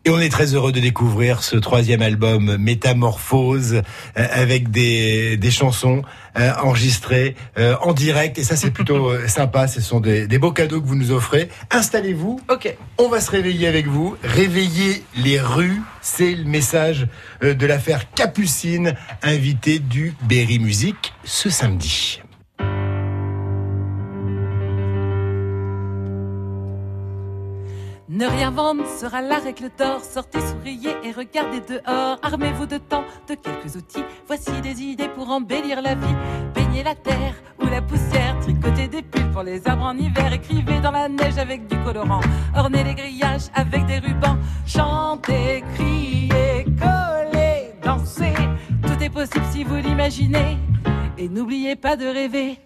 [0.04, 5.50] Et on est très heureux de découvrir ce troisième album Métamorphose euh, avec des, des
[5.50, 6.02] chansons
[6.38, 8.38] euh, enregistrées euh, en direct.
[8.38, 9.68] Et ça, c'est plutôt euh, sympa.
[9.68, 11.50] Ce sont des, des beaux cadeaux que vous nous offrez.
[11.70, 12.40] Installez-vous.
[12.48, 12.74] Ok.
[12.96, 14.16] On va se réveiller avec vous.
[14.22, 15.82] Réveiller les rues.
[16.00, 17.06] C'est le message
[17.42, 22.22] euh, de l'affaire Capucine, invité du Berry Music ce samedi.
[28.18, 30.00] Ne rien vendre sera la règle d'or.
[30.02, 32.18] Sortez, souriez et regardez dehors.
[32.20, 34.02] Armez-vous de temps, de quelques outils.
[34.26, 36.16] Voici des idées pour embellir la vie.
[36.52, 38.36] Peignez la terre ou la poussière.
[38.40, 40.32] Tricotez des pulls pour les arbres en hiver.
[40.32, 42.20] Écrivez dans la neige avec du colorant.
[42.56, 44.38] Ornez les grillages avec des rubans.
[44.66, 48.34] Chantez, criez, collez, dansez.
[48.82, 50.58] Tout est possible si vous l'imaginez.
[51.18, 52.58] Et n'oubliez pas de rêver.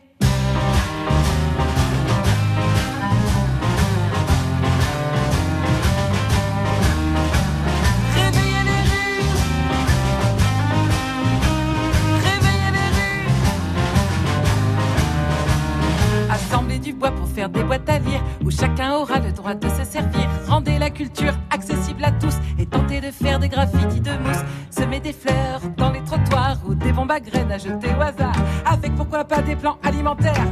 [19.43, 20.29] De se servir.
[20.47, 24.45] Rendez la culture accessible à tous et tentez de faire des graffitis de mousse.
[24.71, 28.37] Semez des fleurs dans les trottoirs ou des bombes à graines à jeter au hasard.
[28.65, 30.47] Avec pourquoi pas des plans alimentaires.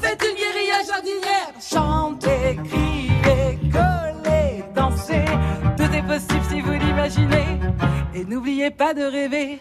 [0.00, 1.52] Faites une guérilla jardinière.
[1.60, 5.24] Chantez, criez, collez, dansez.
[5.76, 7.60] Tout est possible si vous l'imaginez.
[8.14, 9.60] Et n'oubliez pas de rêver.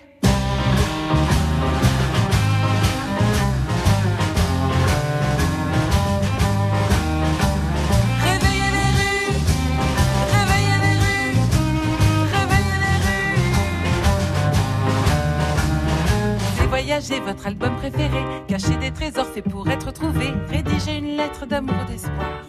[16.84, 21.76] Voyager votre album préféré, cachez des trésors faits pour être trouvés, rédigez une lettre d'amour
[21.82, 22.44] ou d'espoir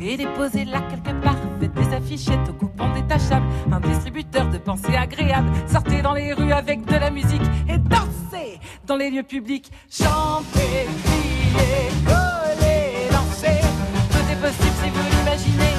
[0.00, 1.36] et déposez-la quelque part.
[1.60, 5.50] Faites des affichettes au coupon détachable, un distributeur de pensées agréables.
[5.66, 9.70] Sortez dans les rues avec de la musique et dansez dans les lieux publics.
[9.90, 13.60] Chantez, criez, collez, dansez.
[14.10, 15.74] Tout est possible si vous l'imaginez.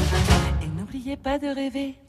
[0.62, 2.03] Et n'oubliez pas de rêver.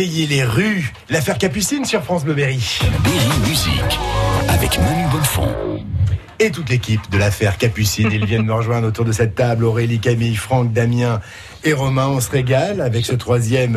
[0.00, 2.78] Réveiller les rues, l'affaire Capucine sur France Bleu Berry.
[3.04, 3.98] Berry Musique
[4.48, 5.04] avec Manu.
[6.38, 9.62] Et toute l'équipe de l'affaire Capucine, ils viennent me rejoindre autour de cette table.
[9.62, 11.20] Aurélie, Camille, Franck, Damien
[11.64, 13.76] et Romain, on se régale avec ce troisième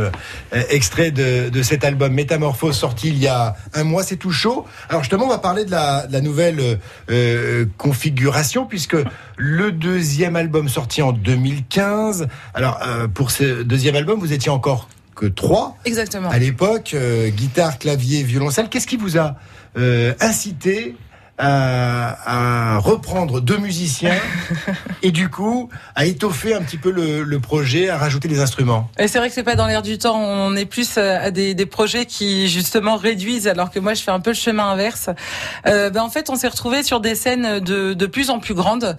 [0.53, 4.03] euh, extrait de, de cet album Métamorphose sorti il y a un mois.
[4.03, 4.65] C'est tout chaud.
[4.87, 6.79] Alors justement, on va parler de la, de la nouvelle
[7.11, 8.95] euh, configuration puisque
[9.35, 12.29] le deuxième album sorti en 2015.
[12.53, 15.77] Alors euh, pour ce deuxième album, vous étiez encore que trois.
[15.85, 16.29] Exactement.
[16.29, 18.69] À l'époque, euh, guitare, clavier, violoncelle.
[18.69, 19.35] Qu'est-ce qui vous a
[19.77, 20.95] euh, incité
[21.37, 24.19] à, à reprendre deux musiciens
[25.01, 28.89] et du coup à étoffer un petit peu le, le projet, à rajouter des instruments
[28.99, 30.19] Et c'est vrai que c'est pas dans l'air du temps.
[30.19, 34.03] On est plus euh, à des, des, projets qui justement réduisent, alors que moi je
[34.03, 35.09] fais un peu le chemin inverse.
[35.65, 38.53] Euh, ben en fait, on s'est retrouvé sur des scènes de, de plus en plus
[38.53, 38.95] grandes.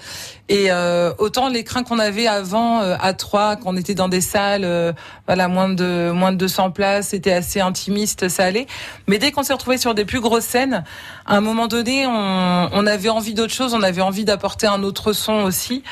[0.51, 4.21] Et euh, autant les craints qu'on avait avant euh, à Troyes, qu'on était dans des
[4.21, 4.93] salles, euh,
[5.27, 8.67] voilà moins de moins de 200 places, c'était assez intimiste, ça allait.
[9.07, 10.85] Mais dès qu'on s'est retrouvé sur des plus grosses scènes,
[11.27, 14.83] à un moment donné, on on, avait envie d'autre chose, on avait envie d'apporter un
[14.83, 15.83] autre son aussi.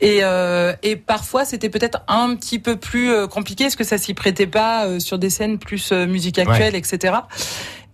[0.00, 3.98] Et, euh, et parfois, c'était peut-être un petit peu plus euh, compliqué, parce que ça
[3.98, 6.78] s'y prêtait pas euh, sur des scènes plus euh, musique actuelle, ouais.
[6.78, 7.14] etc.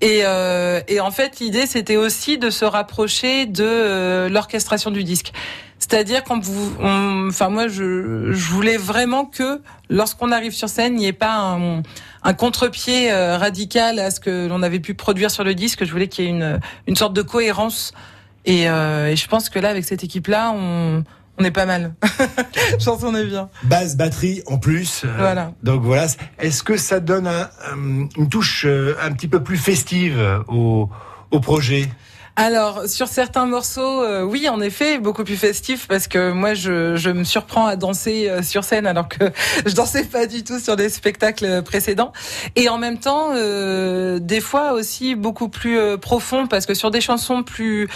[0.00, 5.32] Et, euh, et, en fait, l'idée, c'était aussi de se rapprocher de l'orchestration du disque.
[5.90, 10.94] C'est-à-dire quand vous, on, enfin moi, je, je, voulais vraiment que lorsqu'on arrive sur scène,
[10.94, 11.82] il n'y ait pas un,
[12.22, 15.84] un contre-pied euh, radical à ce que l'on avait pu produire sur le disque.
[15.86, 17.92] Je voulais qu'il y ait une, une sorte de cohérence.
[18.44, 21.04] Et, euh, et je pense que là, avec cette équipe-là, on,
[21.38, 21.94] on est pas mal.
[22.78, 23.48] Je pense qu'on est bien.
[23.62, 25.04] Basse, batterie en plus.
[25.04, 25.52] Euh, voilà.
[25.62, 26.06] Donc voilà.
[26.38, 30.90] Est-ce que ça donne un, une touche euh, un petit peu plus festive au,
[31.30, 31.88] au projet?
[32.38, 36.94] Alors sur certains morceaux, euh, oui, en effet, beaucoup plus festif parce que moi, je,
[36.94, 39.32] je me surprends à danser euh, sur scène alors que
[39.66, 42.12] je dansais pas du tout sur des spectacles précédents.
[42.54, 46.92] Et en même temps, euh, des fois aussi beaucoup plus euh, profond parce que sur
[46.92, 47.88] des chansons plus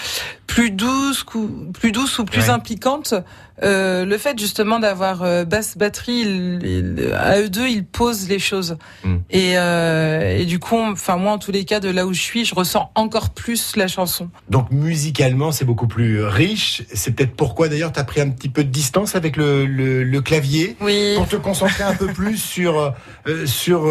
[0.48, 1.24] plus douces,
[1.72, 2.50] plus douces ou plus ouais.
[2.50, 3.14] impliquantes,
[3.62, 8.28] euh, le fait justement d'avoir euh, basse batterie, il, il, à eux deux, ils posent
[8.28, 8.76] les choses.
[9.04, 9.16] Mm.
[9.30, 12.20] Et, euh, et, du coup, enfin moi, en tous les cas, de là où je
[12.20, 14.30] suis, je ressens encore plus la chanson.
[14.48, 16.82] Donc musicalement, c'est beaucoup plus riche.
[16.92, 20.02] C'est peut-être pourquoi d'ailleurs tu as pris un petit peu de distance avec le, le,
[20.02, 21.14] le clavier oui.
[21.16, 22.94] pour te concentrer un peu plus sur
[23.26, 23.82] euh, sur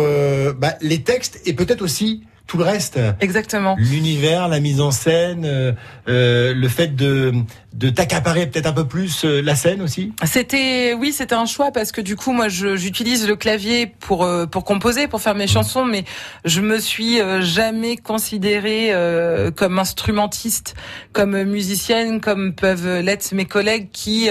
[0.58, 3.00] bah, les textes et peut-être aussi tout le reste.
[3.22, 3.76] Exactement.
[3.80, 5.72] L'univers, la mise en scène, euh,
[6.10, 7.34] euh, le fait de,
[7.74, 10.12] de t'accaparer peut-être un peu plus euh, la scène aussi?
[10.26, 14.46] C'était, oui, c'était un choix parce que du coup, moi, j'utilise le clavier pour euh,
[14.48, 15.48] pour composer, pour faire mes mmh.
[15.48, 16.04] chansons, mais
[16.44, 18.92] je me suis euh, jamais considérée
[19.56, 20.76] comme instrumentiste,
[21.14, 24.30] comme musicienne, comme peuvent l'être mes collègues qui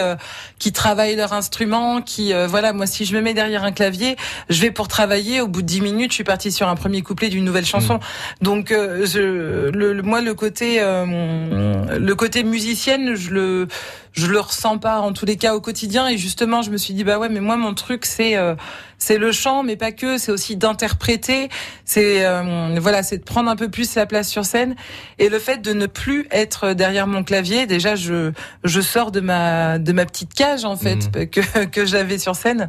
[0.59, 4.16] qui travaillent leur instrument, qui voilà, moi, si je me mets derrière un clavier,
[4.49, 5.40] je vais pour travailler.
[5.40, 7.94] Au bout de dix minutes, je suis partie sur un premier couplet d'une nouvelle chanson.
[7.94, 8.01] Mmh.
[8.40, 13.68] Donc, euh, je, le, moi, le côté, euh, le côté musicienne, je le,
[14.12, 16.09] je le ressens pas en tous les cas au quotidien.
[16.09, 18.55] Et justement, je me suis dit, bah ouais, mais moi, mon truc, c'est, euh,
[18.99, 20.18] c'est le chant, mais pas que.
[20.18, 21.49] C'est aussi d'interpréter.
[21.85, 24.77] C'est, euh, voilà, c'est de prendre un peu plus sa place sur scène.
[25.18, 28.33] Et le fait de ne plus être derrière mon clavier, déjà, je,
[28.64, 31.27] je sors de ma, de ma petite cage en fait mmh.
[31.27, 32.68] que que j'avais sur scène.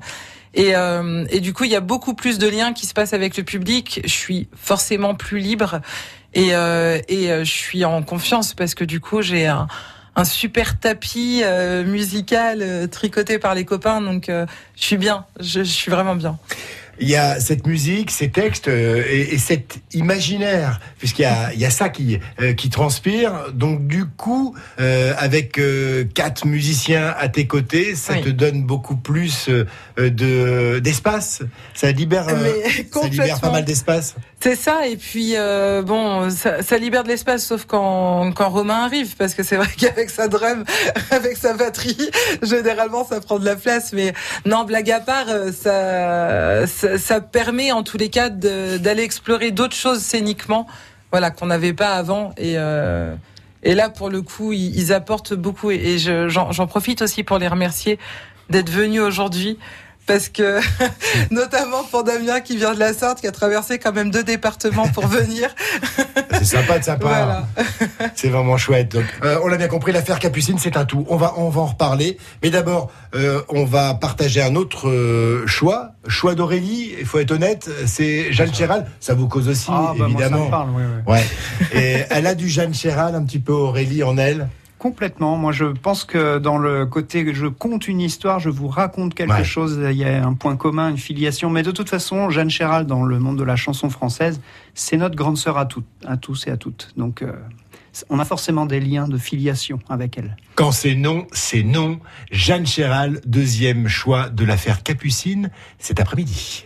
[0.54, 3.38] Et, euh, du coup, il y a beaucoup plus de liens qui se passent avec
[3.38, 4.02] le public.
[4.04, 5.82] Je suis forcément plus libre
[6.34, 9.68] et, euh, et je suis en confiance parce que du coup, j'ai un,
[10.16, 14.02] un, super tapis euh, musical tricoté par les copains.
[14.02, 15.26] Donc, je suis bien.
[15.40, 16.38] Je, je suis vraiment bien
[17.02, 21.52] il y a cette musique, ces textes euh, et, et, cet imaginaire, puisqu'il y a,
[21.54, 23.52] il y a ça qui, euh, qui transpire.
[23.54, 25.60] Donc du coup, euh, avec
[26.14, 28.22] quatre musiciens à tes côtés, ça oui.
[28.22, 29.50] te donne beaucoup plus
[29.98, 31.42] de d'espace.
[31.74, 34.16] Ça libère, ça libère pas mal d'espace.
[34.40, 34.88] C'est ça.
[34.88, 35.34] Et puis
[35.84, 39.68] bon, ça, ça, libère de l'espace, sauf quand, quand Romain arrive, parce que c'est vrai
[39.78, 40.64] qu'avec sa drum,
[41.12, 42.10] avec sa batterie,
[42.44, 43.92] généralement ça prend de la place.
[43.94, 44.14] Mais
[44.46, 49.76] non, blague à part, ça, ça ça permet en tous les cas d'aller explorer d'autres
[49.76, 50.68] choses scéniquement,
[51.12, 52.34] voilà, qu'on n'avait pas avant.
[52.38, 53.16] Et, euh,
[53.64, 55.72] et là, pour le coup, ils, apportent beaucoup.
[55.72, 58.00] Et j'en profite aussi pour les remercier
[58.50, 59.58] d'être venus aujourd'hui
[60.06, 60.60] parce que
[61.32, 64.88] notamment pour Damien qui vient de la Sarthe, qui a traversé quand même deux départements
[64.88, 65.50] pour venir.
[66.34, 67.10] c'est sympa de sa part.
[67.10, 67.48] Voilà.
[68.16, 68.92] c'est vraiment chouette.
[68.92, 71.06] Donc, euh, on l'a bien compris, l'affaire Capucine, c'est un tout.
[71.10, 72.18] On va, on va en reparler.
[72.44, 76.94] Mais d'abord, euh, on va partager un autre euh, choix, choix d'Aurélie.
[77.00, 78.88] Il faut être honnête, c'est Jeanne Chéral.
[79.00, 80.38] Ça vous cause aussi, ah, bah évidemment.
[80.38, 81.14] Moi, ça me parle, oui, oui.
[81.14, 81.80] Ouais.
[81.80, 84.48] Et elle a du Jeanne Chéral, un petit peu Aurélie en elle.
[84.82, 85.38] Complètement.
[85.38, 89.14] Moi, je pense que dans le côté que je compte une histoire, je vous raconte
[89.14, 89.44] quelque Ouais.
[89.44, 91.52] chose, il y a un point commun, une filiation.
[91.52, 94.42] Mais de toute façon, Jeanne Chéral, dans le monde de la chanson française,
[94.74, 96.94] c'est notre grande sœur à, toutes, à tous et à toutes.
[96.98, 97.32] Donc, euh,
[98.10, 100.36] on a forcément des liens de filiation avec elle.
[100.56, 102.00] Quand c'est non, c'est non.
[102.32, 106.66] Jeanne Chéral, deuxième choix de l'affaire Capucine, cet après-midi.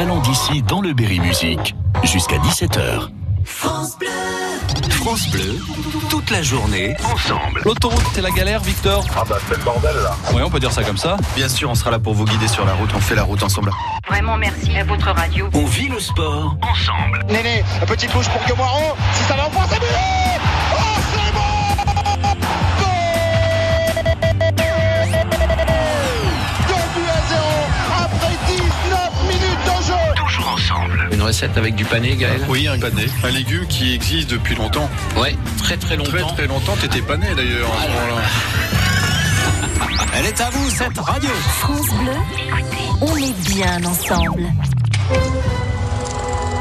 [0.00, 1.74] Talents d'ici dans le Berry Musique.
[2.04, 3.10] Jusqu'à 17h.
[3.44, 4.08] France Bleu.
[4.92, 5.58] France Bleu,
[6.08, 7.60] toute la journée, ensemble.
[7.66, 10.16] L'autoroute, c'est la galère, Victor Ah bah c'est le bordel là.
[10.32, 11.18] Oui, on peut dire ça comme ça.
[11.36, 12.88] Bien sûr, on sera là pour vous guider sur la route.
[12.94, 13.72] On fait la route ensemble.
[14.08, 15.50] Vraiment merci à votre radio.
[15.52, 17.20] On vit le sport ensemble.
[17.28, 18.94] Néné, petite touche pour Guemoiron.
[19.12, 19.80] Si ça va en c'est
[31.20, 33.04] Une recette avec du pané, Gaël Oui, un pané.
[33.22, 34.88] Un légume qui existe depuis longtemps.
[35.18, 36.12] Ouais, très très longtemps.
[36.12, 36.74] Très très longtemps.
[36.80, 38.22] T'étais pané d'ailleurs à ce moment-là.
[40.16, 41.28] Elle est à vous, cette radio.
[41.58, 42.12] France Bleu,
[43.02, 44.46] on est bien ensemble.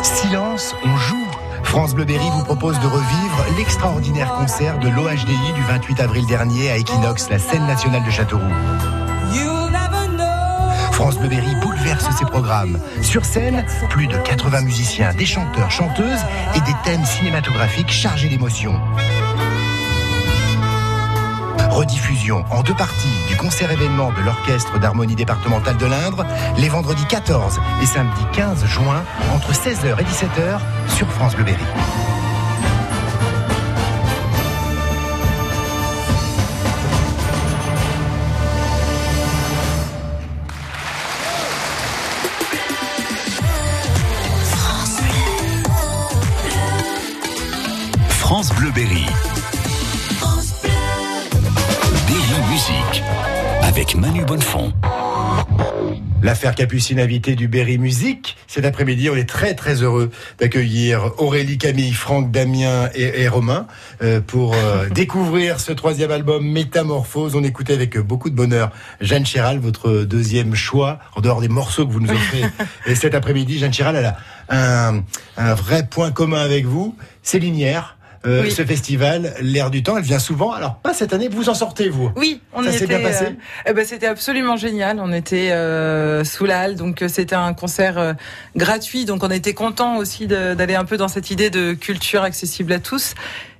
[0.03, 1.28] Silence, on joue.
[1.64, 6.72] France Bleu Berry vous propose de revivre l'extraordinaire concert de l'OHDI du 28 avril dernier
[6.72, 8.43] à Equinox, la scène nationale de Châteauroux.
[10.99, 11.55] France Bleu Berry
[11.98, 12.80] ses programmes.
[13.02, 16.20] Sur scène, plus de 80 musiciens, des chanteurs, chanteuses
[16.56, 18.80] et des thèmes cinématographiques chargés d'émotions.
[21.70, 26.26] Rediffusion en deux parties du concert événement de l'Orchestre d'harmonie départementale de l'Indre
[26.58, 30.60] les vendredis 14 et samedi 15 juin entre 16h et 17h
[30.96, 32.18] sur France Bleu Berry.
[48.42, 49.06] France Berry.
[52.50, 53.04] Musique
[53.64, 54.72] avec Manu Bonnefond.
[56.24, 58.38] L'affaire Capucine invitée du Berry Musique.
[58.48, 60.10] Cet après-midi, on est très très heureux
[60.40, 63.68] d'accueillir Aurélie, Camille, Franck, Damien et, Romain
[64.02, 67.36] euh, pour euh, découvrir ce troisième album Métamorphose.
[67.36, 68.72] On écoutait avec beaucoup de bonheur
[69.02, 72.44] Jeanne Chéral, votre deuxième choix, en dehors des morceaux que vous nous offrez.
[72.86, 74.18] et cet après-midi, Jeanne Chéral, elle a
[74.48, 75.04] un,
[75.36, 77.98] un vrai point commun avec vous, c'est Linière.
[78.26, 78.51] Euh, Oui.
[78.51, 80.51] Ce festival, l'air du temps, elle vient souvent.
[80.51, 83.32] Alors pas cette année, vous en sortez vous Oui, on Ça s'est bien passé euh,
[83.67, 84.99] eh ben, c'était absolument génial.
[84.99, 88.13] On était euh, sous la halle, donc euh, c'était un concert euh,
[88.55, 89.05] gratuit.
[89.05, 92.80] Donc on était content aussi d'aller un peu dans cette idée de culture accessible à
[92.80, 93.13] tous.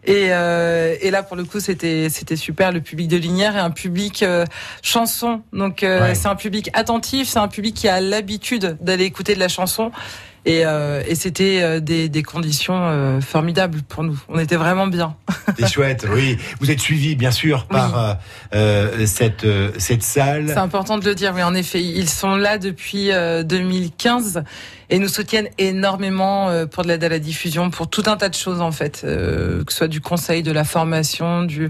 [0.06, 2.72] Et, euh, et là, pour le coup, c'était c'était super.
[2.72, 4.46] Le public de Linière est un public euh,
[4.82, 5.42] chanson.
[5.54, 6.16] Donc euh, Ouais.
[6.16, 7.28] c'est un public attentif.
[7.28, 9.92] C'est un public qui a l'habitude d'aller écouter de la chanson.
[10.46, 14.20] Et, euh, et c'était euh, des, des conditions euh, formidables pour nous.
[14.30, 15.16] On était vraiment bien.
[15.58, 16.38] C'est chouette, oui.
[16.60, 18.14] Vous êtes suivi, bien sûr, par euh,
[18.56, 20.48] euh, cette, euh, cette salle.
[20.48, 21.82] C'est important de le dire, oui, en effet.
[21.84, 24.44] Ils sont là depuis euh, 2015
[24.90, 28.30] et nous soutiennent énormément euh, pour de l'aide à la diffusion, pour tout un tas
[28.30, 29.02] de choses, en fait.
[29.04, 31.68] Euh, que ce soit du conseil, de la formation, du...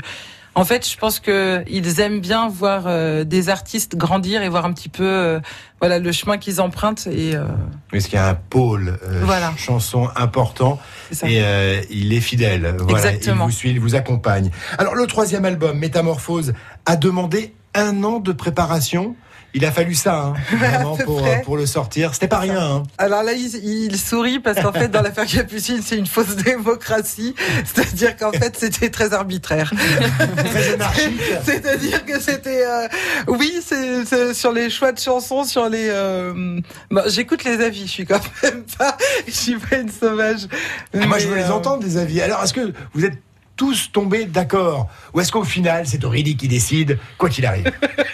[0.55, 4.65] En fait, je pense que ils aiment bien voir euh, des artistes grandir et voir
[4.65, 5.39] un petit peu euh,
[5.79, 7.45] voilà le chemin qu'ils empruntent et euh,
[7.91, 9.49] Parce qu'il y a un pôle euh, Voilà.
[9.49, 10.79] ch- chanson important
[11.23, 11.41] et
[11.89, 12.75] il est fidèle.
[12.79, 13.45] Voilà, Exactement.
[13.45, 14.49] Il vous suit, il vous accompagne.
[14.77, 16.53] Alors le troisième album, Métamorphose,
[16.85, 19.15] a demandé un an de préparation.
[19.53, 20.97] Il a fallu ça, hein, vraiment,
[21.43, 22.13] pour, le sortir.
[22.13, 22.61] C'était pas rien.
[22.61, 22.83] Hein.
[22.97, 27.33] Alors là, il, il sourit parce qu'en fait, dans l'affaire Capucine, c'est une fausse démocratie.
[27.65, 29.71] C'est-à-dire qu'en fait, c'était très arbitraire.
[30.49, 31.19] Très anarchique.
[31.43, 32.87] C'est-à-dire que c'était, euh,
[33.27, 35.87] oui, c'est sur les choix de chansons, sur les.
[35.89, 36.59] euh,
[36.91, 37.87] bon, J'écoute les avis.
[37.87, 38.97] Je suis quand même pas,
[39.27, 40.47] je suis pas une sauvage.
[40.93, 42.21] Ah, moi, je veux les euh, entendre, des avis.
[42.21, 43.17] Alors, est-ce que vous êtes
[43.59, 47.69] tous tombés d'accord Ou est-ce qu'au final, c'est Aurélie qui décide, quoi qu'il arrive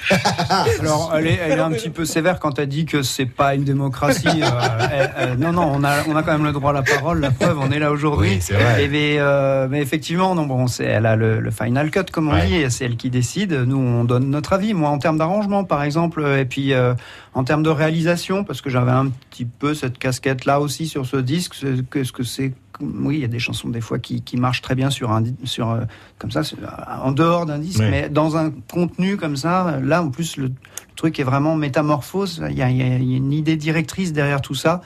[0.82, 3.54] Alors, elle est, elle est un petit peu sévère quand elle dit que c'est pas
[3.54, 4.28] une démocratie.
[4.42, 6.82] euh, elle- elle- non, non, on a, on a quand même le droit à la
[6.82, 7.20] parole.
[7.20, 8.30] La preuve, on est là aujourd'hui.
[8.32, 8.86] Oui, c'est vrai.
[8.86, 12.30] Et mais, euh, mais effectivement, non, bon, c'est, elle a le, le final cut, comme
[12.30, 12.48] on Ouais.
[12.48, 13.52] dit, et c'est elle qui décide.
[13.54, 14.74] Nous, on donne notre avis.
[14.74, 16.96] Moi, en termes d'arrangement, par exemple, et puis euh,
[17.36, 21.18] en termes de réalisation, parce que j'avais un petit peu cette casquette-là aussi sur ce
[21.18, 21.56] disque.
[21.94, 24.76] Qu'est-ce que c'est oui, il y a des chansons des fois qui, qui marchent très
[24.76, 25.82] bien sur un sur euh,
[26.20, 26.58] comme ça sur-
[27.04, 30.52] en dehors d'un disque, mais dans un contenu comme ça, là en plus le,
[30.96, 32.42] truc est vraiment métamorphose.
[32.52, 34.82] Y a- il y a une idée directrice derrière tout ça.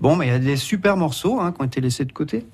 [0.00, 2.44] Bon, mais il y a des super morceaux hein, qui ont été laissés de côté.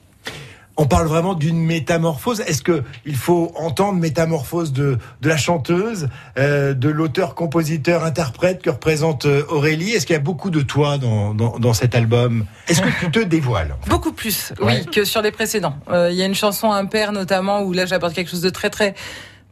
[0.77, 2.41] On parle vraiment d'une métamorphose.
[2.41, 6.09] Est-ce que il faut entendre métamorphose de, de la chanteuse,
[6.39, 9.91] euh, de l'auteur, compositeur, interprète que représente euh, Aurélie?
[9.93, 12.47] Est-ce qu'il y a beaucoup de toi dans, dans, dans cet album?
[12.69, 14.81] Est-ce que tu te dévoiles Beaucoup plus, Ouais.
[14.85, 15.75] oui, que sur les précédents.
[15.91, 18.71] Euh, Il y a une chanson Impair notamment où là j'apporte quelque chose de très
[18.71, 18.95] très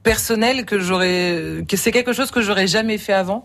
[0.03, 3.45] personnel que j'aurais, que c'est quelque chose que j'aurais jamais fait avant.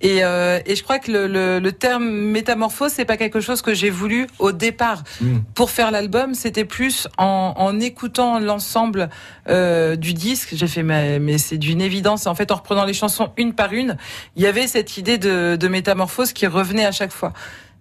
[0.00, 3.60] Et, euh, et je crois que le, le, le terme métamorphose, c'est pas quelque chose
[3.60, 5.04] que j'ai voulu au départ.
[5.20, 5.38] Mm.
[5.54, 9.10] Pour faire l'album, c'était plus en, en écoutant l'ensemble
[9.48, 10.50] euh, du disque.
[10.52, 12.26] J'ai fait, mais, mais c'est d'une évidence.
[12.26, 13.96] En fait, en reprenant les chansons une par une,
[14.36, 17.32] il y avait cette idée de, de métamorphose qui revenait à chaque fois.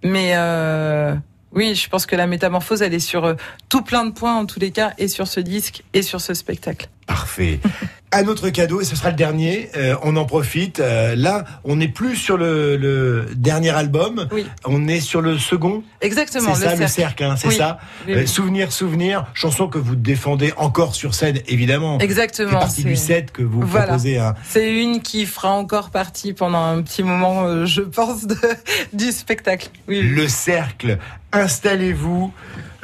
[0.04, 1.16] Mais euh,
[1.54, 3.36] oui, je pense que la métamorphose, elle est sur euh,
[3.70, 6.34] tout plein de points en tous les cas, et sur ce disque, et sur ce
[6.34, 6.90] spectacle.
[7.10, 7.60] Parfait.
[8.12, 10.80] Un autre cadeau, et ce sera le dernier, euh, on en profite.
[10.80, 14.48] Euh, là, on n'est plus sur le, le dernier album, Oui.
[14.66, 15.84] on est sur le second.
[16.02, 16.56] Exactement.
[16.56, 17.56] C'est ça le cercle, hein, c'est Oui.
[17.56, 17.78] ça.
[18.08, 21.98] Oui, Euh, souvenir, souvenir, chanson que vous défendez encore sur scène, évidemment.
[22.00, 22.52] C'est Exactement.
[22.60, 23.86] partie du c'est- set que vous Voilà.
[23.88, 24.18] proposez.
[24.18, 24.34] Hein.
[24.44, 28.36] C'est une qui fera encore partie pendant un petit moment, je pense, de,
[28.94, 29.70] du spectacle.
[29.88, 30.02] Oui.
[30.02, 30.98] Le cercle,
[31.32, 32.34] installez-vous,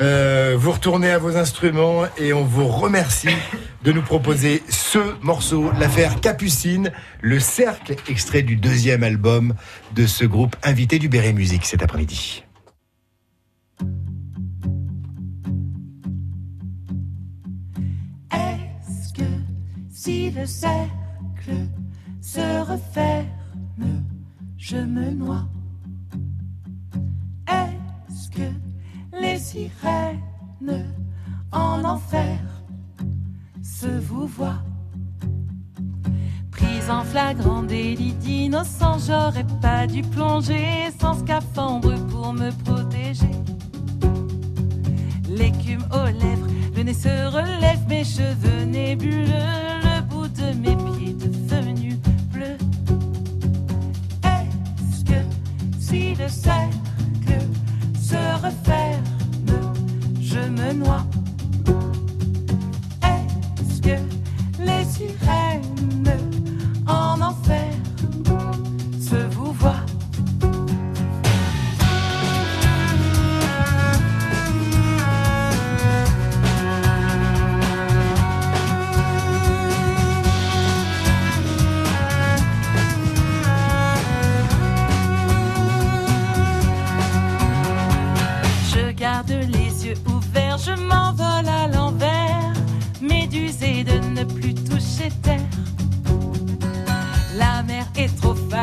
[0.02, 3.36] euh, vous retournez à vos instruments et on vous remercie
[3.84, 6.92] de nous proposer ce morceau, l'affaire Capucine,
[7.22, 9.54] le cercle extrait du deuxième album
[9.96, 12.44] de ce groupe invité du Béret Musique cet après-midi.
[18.34, 19.30] Est-ce que
[19.94, 20.90] si le cercle
[22.22, 24.04] se referme,
[24.58, 25.48] je me noie
[29.36, 30.94] les sirènes
[31.52, 32.40] en enfer
[33.62, 34.64] se vous voient
[36.52, 43.36] Prise en flagrant délit d'innocence, j'aurais pas dû plonger sans scaphandre pour me protéger.
[45.28, 49.50] L'écume aux lèvres, le nez se relève, mes cheveux nébuleux,
[49.84, 52.00] le bout de mes pieds devenu
[52.32, 52.56] bleu.
[54.24, 55.20] Est-ce que
[55.78, 57.42] si le cercle
[58.02, 58.16] se
[58.46, 59.15] referme,
[60.36, 61.25] je me noie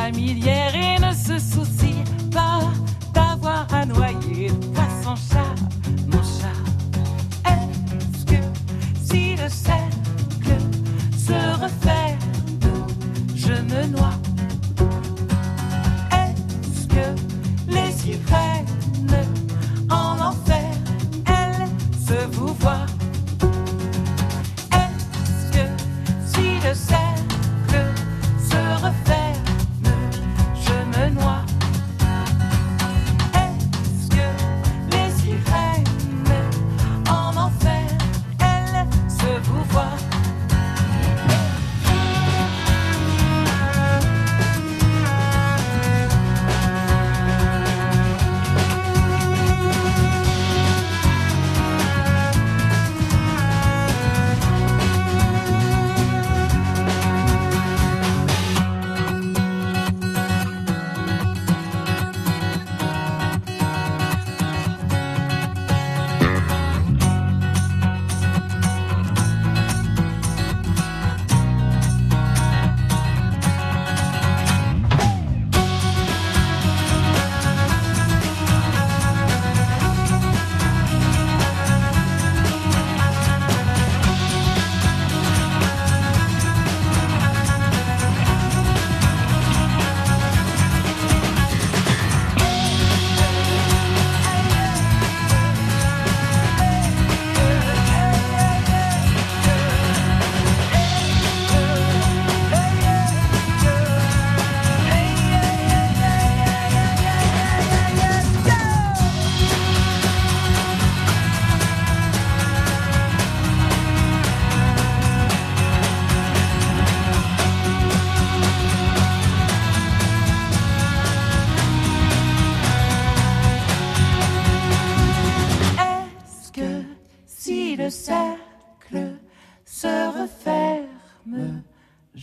[0.05, 2.61] familière et ne se soucie pas
[3.14, 5.55] d'avoir à noyer le poisson chat,
[6.09, 6.59] mon chat.
[7.48, 8.42] Est-ce que
[9.05, 10.59] si le cercle
[11.16, 12.18] se referme,
[13.36, 14.18] je me noie?
[16.11, 17.07] Est-ce que
[17.68, 18.66] les sirènes
[19.88, 20.72] en enfer,
[21.26, 21.68] elles
[22.09, 22.86] se vous voient?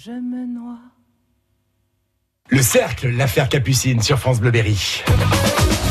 [0.06, 0.80] Je me noie?
[2.48, 5.04] Le cercle, l'affaire Capucine sur France Bleu Berry.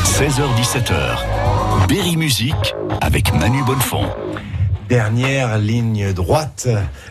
[0.05, 4.09] 16h-17h, Berry Musique avec Manu Bonnefond.
[4.89, 6.67] Dernière ligne droite.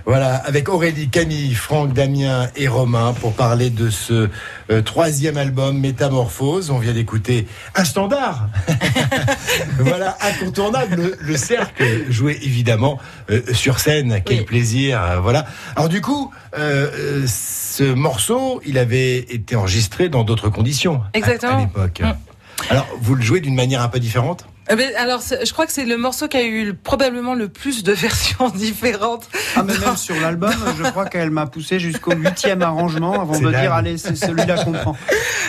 [0.05, 4.29] Voilà, avec Aurélie, Camille, Franck, Damien et Romain pour parler de ce
[4.71, 6.71] euh, troisième album Métamorphose.
[6.71, 8.47] On vient d'écouter un standard.
[9.79, 10.95] voilà, incontournable.
[10.95, 12.97] Le, le cercle joué évidemment
[13.29, 14.21] euh, sur scène.
[14.25, 14.99] Quel plaisir.
[15.01, 15.45] euh, voilà.
[15.75, 21.57] Alors du coup, ce morceau, il avait été enregistré dans d'autres conditions à- Exactement.
[21.57, 22.01] à l'époque.
[22.01, 22.13] Mm.
[22.71, 24.47] Alors, vous le jouez d'une manière un peu différente?
[24.69, 27.83] Eh ben, alors, je crois que c'est le morceau qui a eu probablement le plus
[27.83, 29.29] de versions différentes.
[29.55, 33.49] Ah, mais même sur l'album, je crois qu'elle m'a poussé jusqu'au huitième arrangement avant de
[33.49, 33.61] dingue.
[33.61, 34.95] dire allez, c'est celui-là qu'on prend.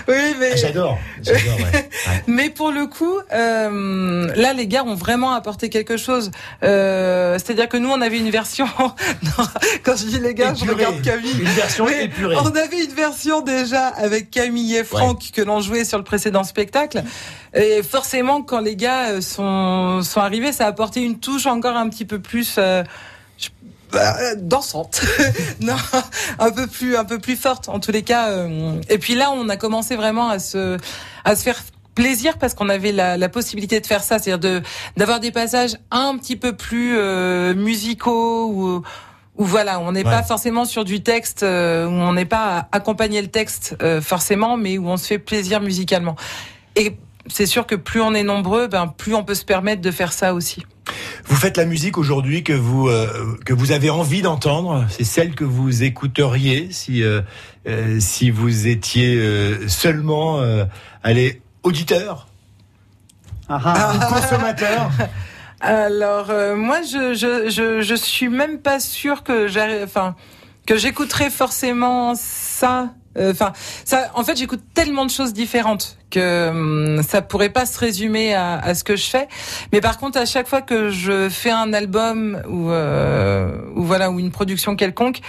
[0.07, 0.53] Oui, mais.
[0.53, 0.99] Ah, J'adore.
[1.23, 1.91] J'adore, ouais.
[2.27, 6.31] Mais pour le coup, euh, là, les gars ont vraiment apporté quelque chose.
[6.63, 8.67] Euh, C'est-à-dire que nous, on avait une version.
[9.85, 11.39] Quand je dis les gars, je regarde Camille.
[11.39, 12.37] Une version Mais épurée.
[12.41, 16.45] On avait une version déjà avec Camille et Franck que l'on jouait sur le précédent
[16.45, 17.03] spectacle.
[17.55, 21.77] Et forcément, quand les gars euh, sont, sont arrivés, ça a apporté une touche encore
[21.77, 22.57] un petit peu plus.
[22.59, 22.83] euh,
[23.95, 25.01] euh, dansante
[25.61, 25.75] non
[26.39, 29.31] un peu plus un peu plus forte en tous les cas euh, et puis là
[29.33, 30.77] on a commencé vraiment à se
[31.25, 31.59] à se faire
[31.95, 34.63] plaisir parce qu'on avait la, la possibilité de faire ça c'est-à-dire de
[34.99, 38.83] d'avoir des passages un petit peu plus euh, musicaux ou
[39.39, 40.11] où voilà, on n'est Ouais.
[40.11, 44.01] pas forcément sur du texte, euh, où on n'est pas à accompagner le texte euh,
[44.01, 46.17] forcément, mais où on se fait plaisir musicalement.
[46.75, 46.97] Et
[47.33, 50.13] c'est sûr que plus on est nombreux, ben plus on peut se permettre de faire
[50.13, 50.65] ça aussi.
[51.27, 54.87] Vous faites la musique aujourd'hui que vous euh, que vous avez envie d'entendre.
[54.89, 57.21] C'est celle que vous écouteriez si euh,
[57.67, 60.65] euh, si vous étiez euh, seulement euh,
[61.03, 62.29] allez auditeur
[63.49, 64.91] Ah, ou consommateur.
[65.61, 70.15] Alors euh, moi, je, je je je suis même pas sûre que j'arrive, enfin
[70.67, 72.91] que j'écouterai forcément ça.
[73.21, 73.53] Enfin,
[73.85, 74.11] ça.
[74.15, 78.59] En fait, j'écoute tellement de choses différentes que hum, ça pourrait pas se résumer à,
[78.59, 79.29] à ce que je fais.
[79.73, 84.11] Mais par contre, à chaque fois que je fais un album ou euh, ou voilà
[84.11, 85.21] ou une production quelconque,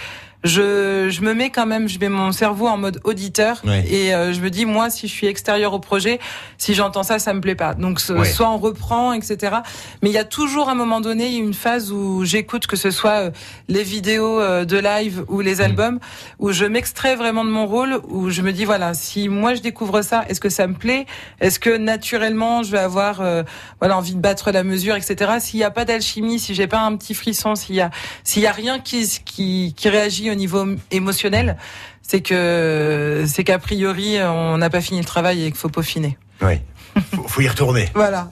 [0.42, 3.84] je, je me mets quand même, je mets mon cerveau en mode auditeur Ouais.
[3.90, 6.18] et euh, je me dis moi si je suis extérieur au projet,
[6.56, 7.74] si j'entends ça, ça me plaît pas.
[7.74, 8.24] Donc ce- Ouais.
[8.30, 9.56] soit on reprend, etc.
[10.02, 13.26] Mais il y a toujours un moment donné une phase où j'écoute que ce soit
[13.26, 13.30] euh,
[13.68, 15.44] les vidéos euh, de live ou Mm.
[15.44, 15.98] les albums,
[16.38, 19.60] où je m'extrais vraiment de mon rôle, où je me dis voilà si moi je
[19.60, 21.04] découvre ça, est-ce que ça me plaît?
[21.40, 23.42] Est-ce que naturellement je vais avoir euh,
[23.80, 25.32] voilà envie de battre la mesure, etc.
[25.38, 27.90] S'il n'y a pas d'alchimie, si j'ai pas un petit frisson, s'il y a
[28.24, 31.56] s'il y a rien qui qui, qui réagit au niveau émotionnel,
[32.02, 36.16] c'est que c'est qu'a priori on n'a pas fini le travail et qu'il faut peaufiner.
[36.42, 36.60] Oui.
[37.14, 37.88] Faut, faut y retourner.
[37.94, 38.30] Voilà.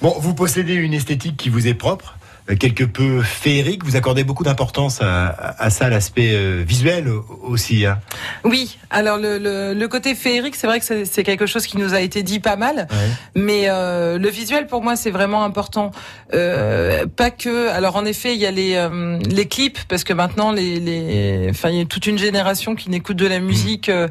[0.00, 2.17] Bon, vous possédez une esthétique qui vous est propre,
[2.56, 3.84] quelque peu féerique.
[3.84, 5.26] Vous accordez beaucoup d'importance à,
[5.58, 7.84] à- ça, l'aspect euh, visuel au- aussi.
[7.86, 7.98] hein.
[8.44, 11.94] Oui, alors le, le, le côté féerique, c'est vrai que c'est quelque chose qui nous
[11.94, 12.88] a été dit pas mal,
[13.34, 15.90] mais euh, le visuel pour moi c'est vraiment important.
[16.34, 20.12] Euh, pas que, alors en effet il y a les euh, les clips parce que
[20.12, 23.88] maintenant les les, enfin il y a toute une génération qui n'écoute de la musique.
[23.88, 24.08] euh,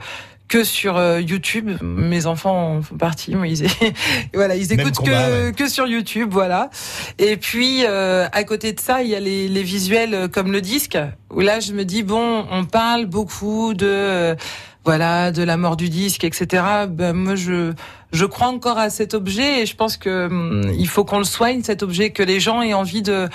[0.48, 3.68] que sur euh, YouTube, mes enfants en font partie, ils,
[4.34, 5.54] voilà, ils écoutent combat, que, ouais.
[5.54, 6.70] que sur YouTube, voilà.
[7.18, 10.52] Et puis euh, à côté de ça, il y a les, les visuels euh, comme
[10.52, 10.98] le disque,
[11.32, 14.36] où là je me dis bon, on parle beaucoup de euh,
[14.86, 16.64] voilà de la mort du disque, etc.
[16.90, 17.74] Ben moi je
[18.14, 21.26] je crois encore à cet objet et je pense que hum, il faut qu'on le
[21.26, 23.28] soigne cet objet, que les gens aient envie de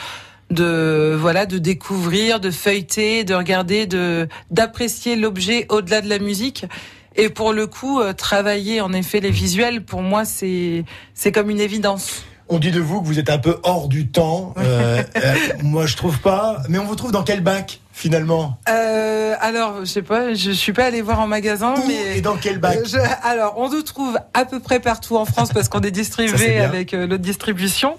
[0.50, 6.64] de voilà de découvrir, de feuilleter, de regarder, de d'apprécier l'objet au-delà de la musique.
[7.16, 10.84] Et pour le coup, euh, travailler en effet les visuels, pour moi, c'est
[11.14, 12.24] c'est comme une évidence.
[12.48, 14.52] On dit de vous que vous êtes un peu hors du temps.
[14.58, 16.58] Euh, euh, moi, je trouve pas.
[16.68, 18.58] Mais on vous trouve dans quel bac finalement?
[18.68, 22.36] Euh, alors, je sais pas, je suis pas allée voir en magasin, mais et dans
[22.36, 22.80] quel bac?
[22.84, 25.90] je- Alors, on nous trouve à peu près partout en France parce qu'on est Ça,
[25.90, 27.96] distribué avec notre distribution.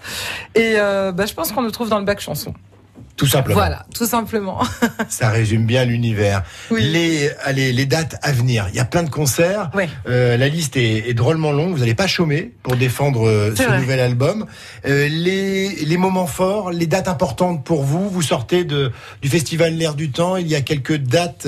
[0.56, 2.54] Et bah, je pense qu'on nous trouve dans le bac chanson.
[3.16, 3.60] Tout simplement.
[3.60, 4.62] Voilà, tout simplement.
[5.08, 6.42] Ça résume bien l'univers.
[6.72, 8.66] Les, allez, les dates à venir.
[8.72, 9.70] Il y a plein de concerts.
[10.10, 11.74] Euh, la liste est, est drôlement longue.
[11.74, 13.78] Vous n'allez pas chômer pour défendre euh, ce vrai.
[13.80, 14.48] nouvel album.
[14.88, 18.10] Euh, les, les moments forts, les dates importantes pour vous.
[18.10, 18.92] Vous sortez de,
[19.22, 20.36] du festival L'air du temps.
[20.38, 21.48] Il y a quelques dates.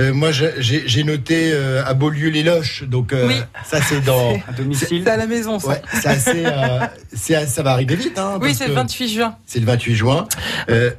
[0.00, 2.82] Euh, moi, j'ai j'ai noté euh, à Beaulieu les Loches.
[2.84, 3.36] Donc euh, Oui.
[3.64, 4.34] ça, c'est dans.
[4.48, 5.02] À domicile.
[5.04, 5.68] C'est à la maison, ça.
[5.68, 6.80] Ouais, c'est assez, euh,
[7.14, 8.18] c'est- ça va arriver vite.
[8.18, 9.36] Hein, oui, c'est le que 28 juin.
[9.46, 10.26] C'est le 28 juin.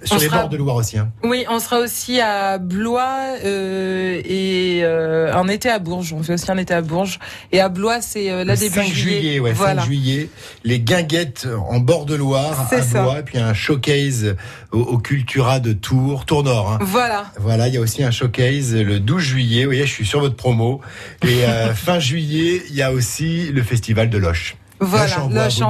[0.06, 0.98] Sur On les sera- bords de Loire aussi.
[0.98, 1.10] Hein.
[1.24, 6.14] Oui, on sera aussi à Blois euh, et euh, un été à Bourges.
[6.14, 7.20] On fait aussi un été à Bourges.
[7.52, 9.82] Et à Blois, c'est euh, Le début 5 juillet, ouais, 5 voilà.
[9.84, 10.30] juillet,
[10.64, 13.02] les guinguettes en bord de Loire à ça.
[13.02, 14.36] Blois, puis un showcase
[14.72, 16.72] au, au Cultura de Tours, Tours Nord.
[16.74, 16.80] hein.
[16.82, 17.26] Voilà.
[17.40, 19.64] Voilà, il y a aussi un showcase le 12 juillet.
[19.64, 20.82] Vous voyez, je suis sur votre promo.
[21.24, 24.56] Et euh, fin juillet, il y a aussi le festival de Loche.
[24.82, 25.70] Voilà, Loche en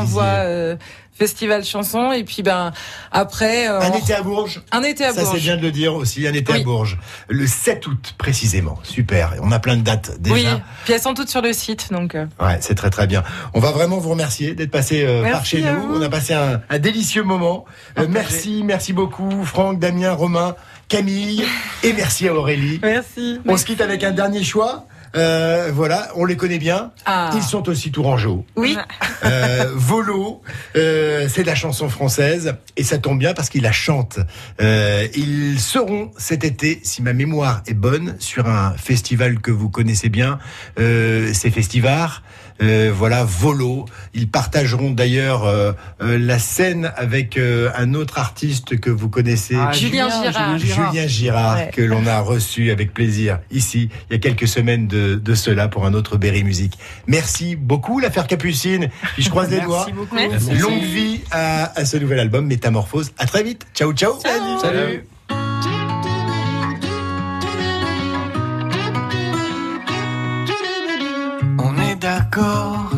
[1.17, 2.73] festival chanson et puis ben
[3.11, 4.61] après euh, Un on- été à Bourges.
[4.71, 5.41] un été à Ça, c'est Bourges.
[5.41, 6.59] bien de le dire aussi, un été à.
[6.59, 6.97] Bourges.
[7.29, 8.77] Le 7 août, précisément.
[8.83, 9.33] Super.
[9.41, 10.35] On a plein de dates déjà.
[10.35, 10.45] Oui,
[10.83, 12.15] puis elles sont toutes sur le site donc.
[12.15, 13.23] euh, Ouais, c'est très très bien.
[13.53, 15.95] On va vraiment vous remercier d'être passé euh, par chez nous.
[15.95, 17.65] On a passé un, un délicieux moment.
[18.09, 20.55] Merci, merci beaucoup Franck, Damien, Romain,
[20.89, 21.43] Camille
[21.83, 22.79] et merci à Aurélie.
[22.83, 23.39] Merci.
[23.47, 24.85] On se quitte avec un dernier choix.
[25.15, 26.91] Euh, voilà, on les connaît bien.
[27.05, 27.31] Ah.
[27.35, 28.45] Ils sont aussi tourangeaux.
[28.55, 28.77] Oui.
[29.23, 30.41] Euh, Volo,
[30.75, 34.19] euh, c'est de la chanson française et ça tombe bien parce qu'ils la chantent.
[34.61, 39.69] Euh, ils seront cet été, si ma mémoire est bonne, sur un festival que vous
[39.69, 40.39] connaissez bien,
[40.79, 42.23] euh, c'est Festivar.
[42.61, 43.85] Euh, voilà, Volo.
[44.13, 49.55] Ils partageront d'ailleurs euh, euh, la scène avec euh, un autre artiste que vous connaissez.
[49.59, 50.57] Ah, Julien Julien Girard.
[50.59, 50.91] Girard.
[50.93, 51.71] Julien Girard, Ouais.
[51.73, 55.67] que l'on a reçu avec plaisir ici, il y a quelques semaines de, de cela
[55.67, 56.77] pour un autre Berry Music.
[57.07, 58.89] Merci beaucoup, l'affaire Capucine.
[59.15, 59.87] Puis je croise les Merci doigts.
[59.93, 60.15] beaucoup.
[60.15, 60.53] Merci.
[60.55, 63.11] Longue vie à, à ce nouvel album, Métamorphose.
[63.17, 63.65] À très vite.
[63.73, 64.13] Ciao, ciao.
[64.21, 65.03] Salut.
[65.11, 65.14] On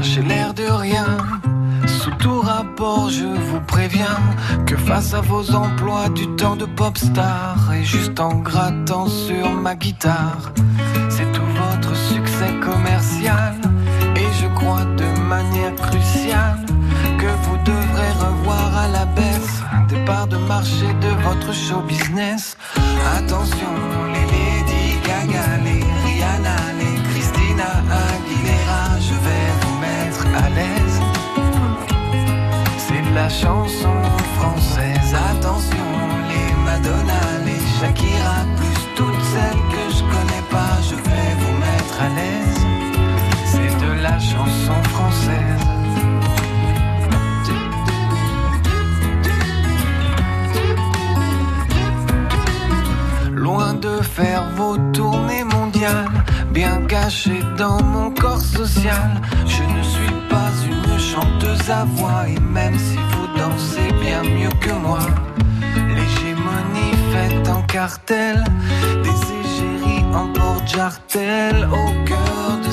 [0.01, 1.17] j'ai l'air de rien.
[1.85, 4.19] Sous tout rapport, je vous préviens
[4.65, 9.51] que face à vos emplois du temps de pop star et juste en grattant sur
[9.51, 10.51] ma guitare,
[11.09, 13.55] c'est tout votre succès commercial.
[14.15, 16.65] Et je crois de manière cruciale
[17.19, 22.57] que vous devrez revoir à la baisse des parts de marché de votre show business.
[23.17, 23.73] Attention,
[24.13, 24.56] les
[33.17, 33.97] la chanson
[34.37, 35.09] française.
[35.31, 35.89] Attention,
[36.31, 41.97] les Madonna, les Shakira, plus toutes celles que je connais pas, je vais vous mettre
[42.07, 42.59] à l'aise.
[43.51, 45.63] C'est de la chanson française.
[53.31, 56.09] Loin de faire vos tournées mondiales,
[56.51, 59.09] bien caché dans mon corps social,
[59.47, 60.26] je ne suis pas
[61.13, 64.99] chanteuse à voix, et même si vous dansez bien mieux que moi,
[65.95, 68.43] l'hégémonie faite en cartel,
[69.03, 72.71] des égéries en porte-jartel, au cœur de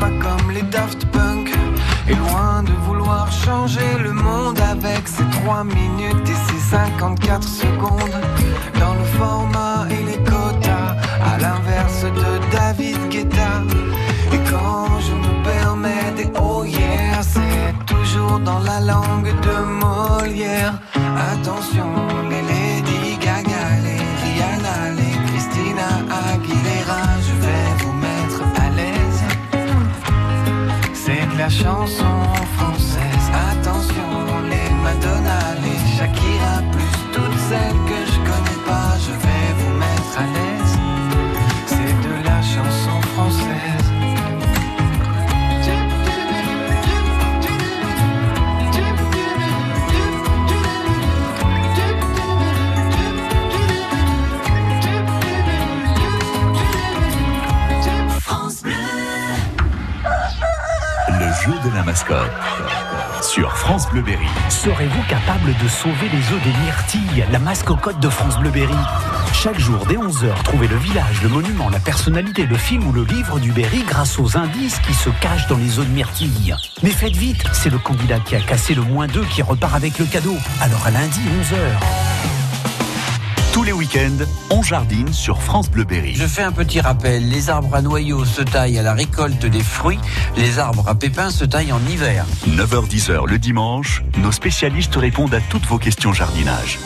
[0.00, 1.50] pas comme les Daft Punk.
[2.08, 8.16] Et loin de vouloir changer le monde avec ces 3 minutes et ces 54 secondes.
[8.80, 10.96] Dans le format et les quotas,
[11.30, 13.52] à l'inverse de David Guetta.
[14.32, 20.74] Et quand je me permets des oh yeah, c'est toujours dans la langue de Molière.
[21.32, 21.90] Attention,
[31.50, 32.04] chanson
[32.56, 33.26] française.
[33.50, 34.08] Attention,
[34.48, 37.89] les Madonna, les Shakira, plus toutes celles
[61.44, 62.30] jeu de la mascotte.
[63.22, 64.26] Sur France Bleu Berry.
[64.50, 68.74] Serez-vous capable de sauver les œufs des myrtilles, la mascotte de France Bleu Berry?
[69.32, 73.04] Chaque jour, dès 11h, trouvez le village, le monument, la personnalité, le film ou le
[73.04, 76.54] livre du Berry grâce aux indices qui se cachent dans les œufs de myrtille.
[76.82, 79.98] Mais faites vite, c'est le candidat qui a cassé le moins d'œufs qui repart avec
[79.98, 80.36] le cadeau.
[80.60, 82.39] Alors à lundi, 11h.
[83.52, 86.14] Tous les week-ends, on jardine sur France Bleu Berry.
[86.14, 87.28] Je fais un petit rappel.
[87.28, 89.98] Les arbres à noyaux se taillent à la récolte des fruits.
[90.36, 92.24] Les arbres à pépins se taillent en hiver.
[92.46, 96.78] 9h-10h le dimanche, nos spécialistes répondent à toutes vos questions jardinage.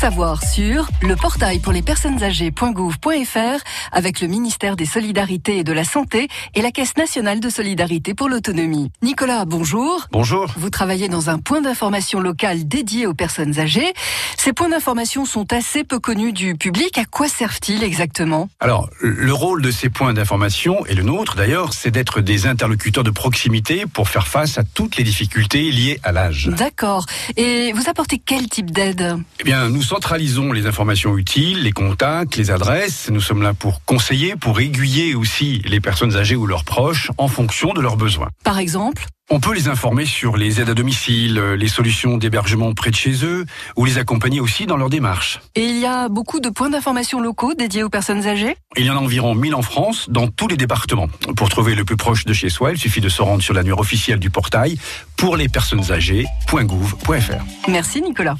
[0.00, 5.74] Savoir sur le portail pour les personnes âgées.gouv.fr avec le ministère des Solidarités et de
[5.74, 8.90] la Santé et la Caisse nationale de solidarité pour l'autonomie.
[9.02, 10.06] Nicolas, bonjour.
[10.10, 10.46] Bonjour.
[10.56, 13.92] Vous travaillez dans un point d'information local dédié aux personnes âgées.
[14.38, 16.96] Ces points d'information sont assez peu connus du public.
[16.96, 18.48] À quoi servent-ils exactement?
[18.58, 23.04] Alors, le rôle de ces points d'information, et le nôtre d'ailleurs, c'est d'être des interlocuteurs
[23.04, 26.48] de proximité pour faire face à toutes les difficultés liées à l'âge.
[26.56, 27.04] D'accord.
[27.36, 29.18] Et vous apportez quel type d'aide?
[29.40, 33.10] Eh bien, nous centralisons les informations utiles, les contacts, les adresses.
[33.10, 37.26] Nous sommes là pour conseiller, pour aiguiller aussi les personnes âgées ou leurs proches en
[37.26, 38.28] fonction de leurs besoins.
[38.44, 42.90] Par exemple On peut les informer sur les aides à domicile, les solutions d'hébergement près
[42.90, 43.44] de chez eux,
[43.76, 45.40] ou les accompagner aussi dans leur démarche.
[45.56, 48.54] Et il y a beaucoup de points d'information locaux dédiés aux personnes âgées?
[48.76, 51.08] Il y en a environ 1000 en France, dans tous les départements.
[51.36, 53.80] Pour trouver le plus proche de chez soi, il suffit de se rendre sur l'annuaire
[53.80, 54.78] officiel du portail
[55.16, 57.68] pour les personnes âgées.gouv.fr.
[57.68, 58.36] Merci Nicolas.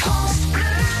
[0.00, 0.99] France Bleu.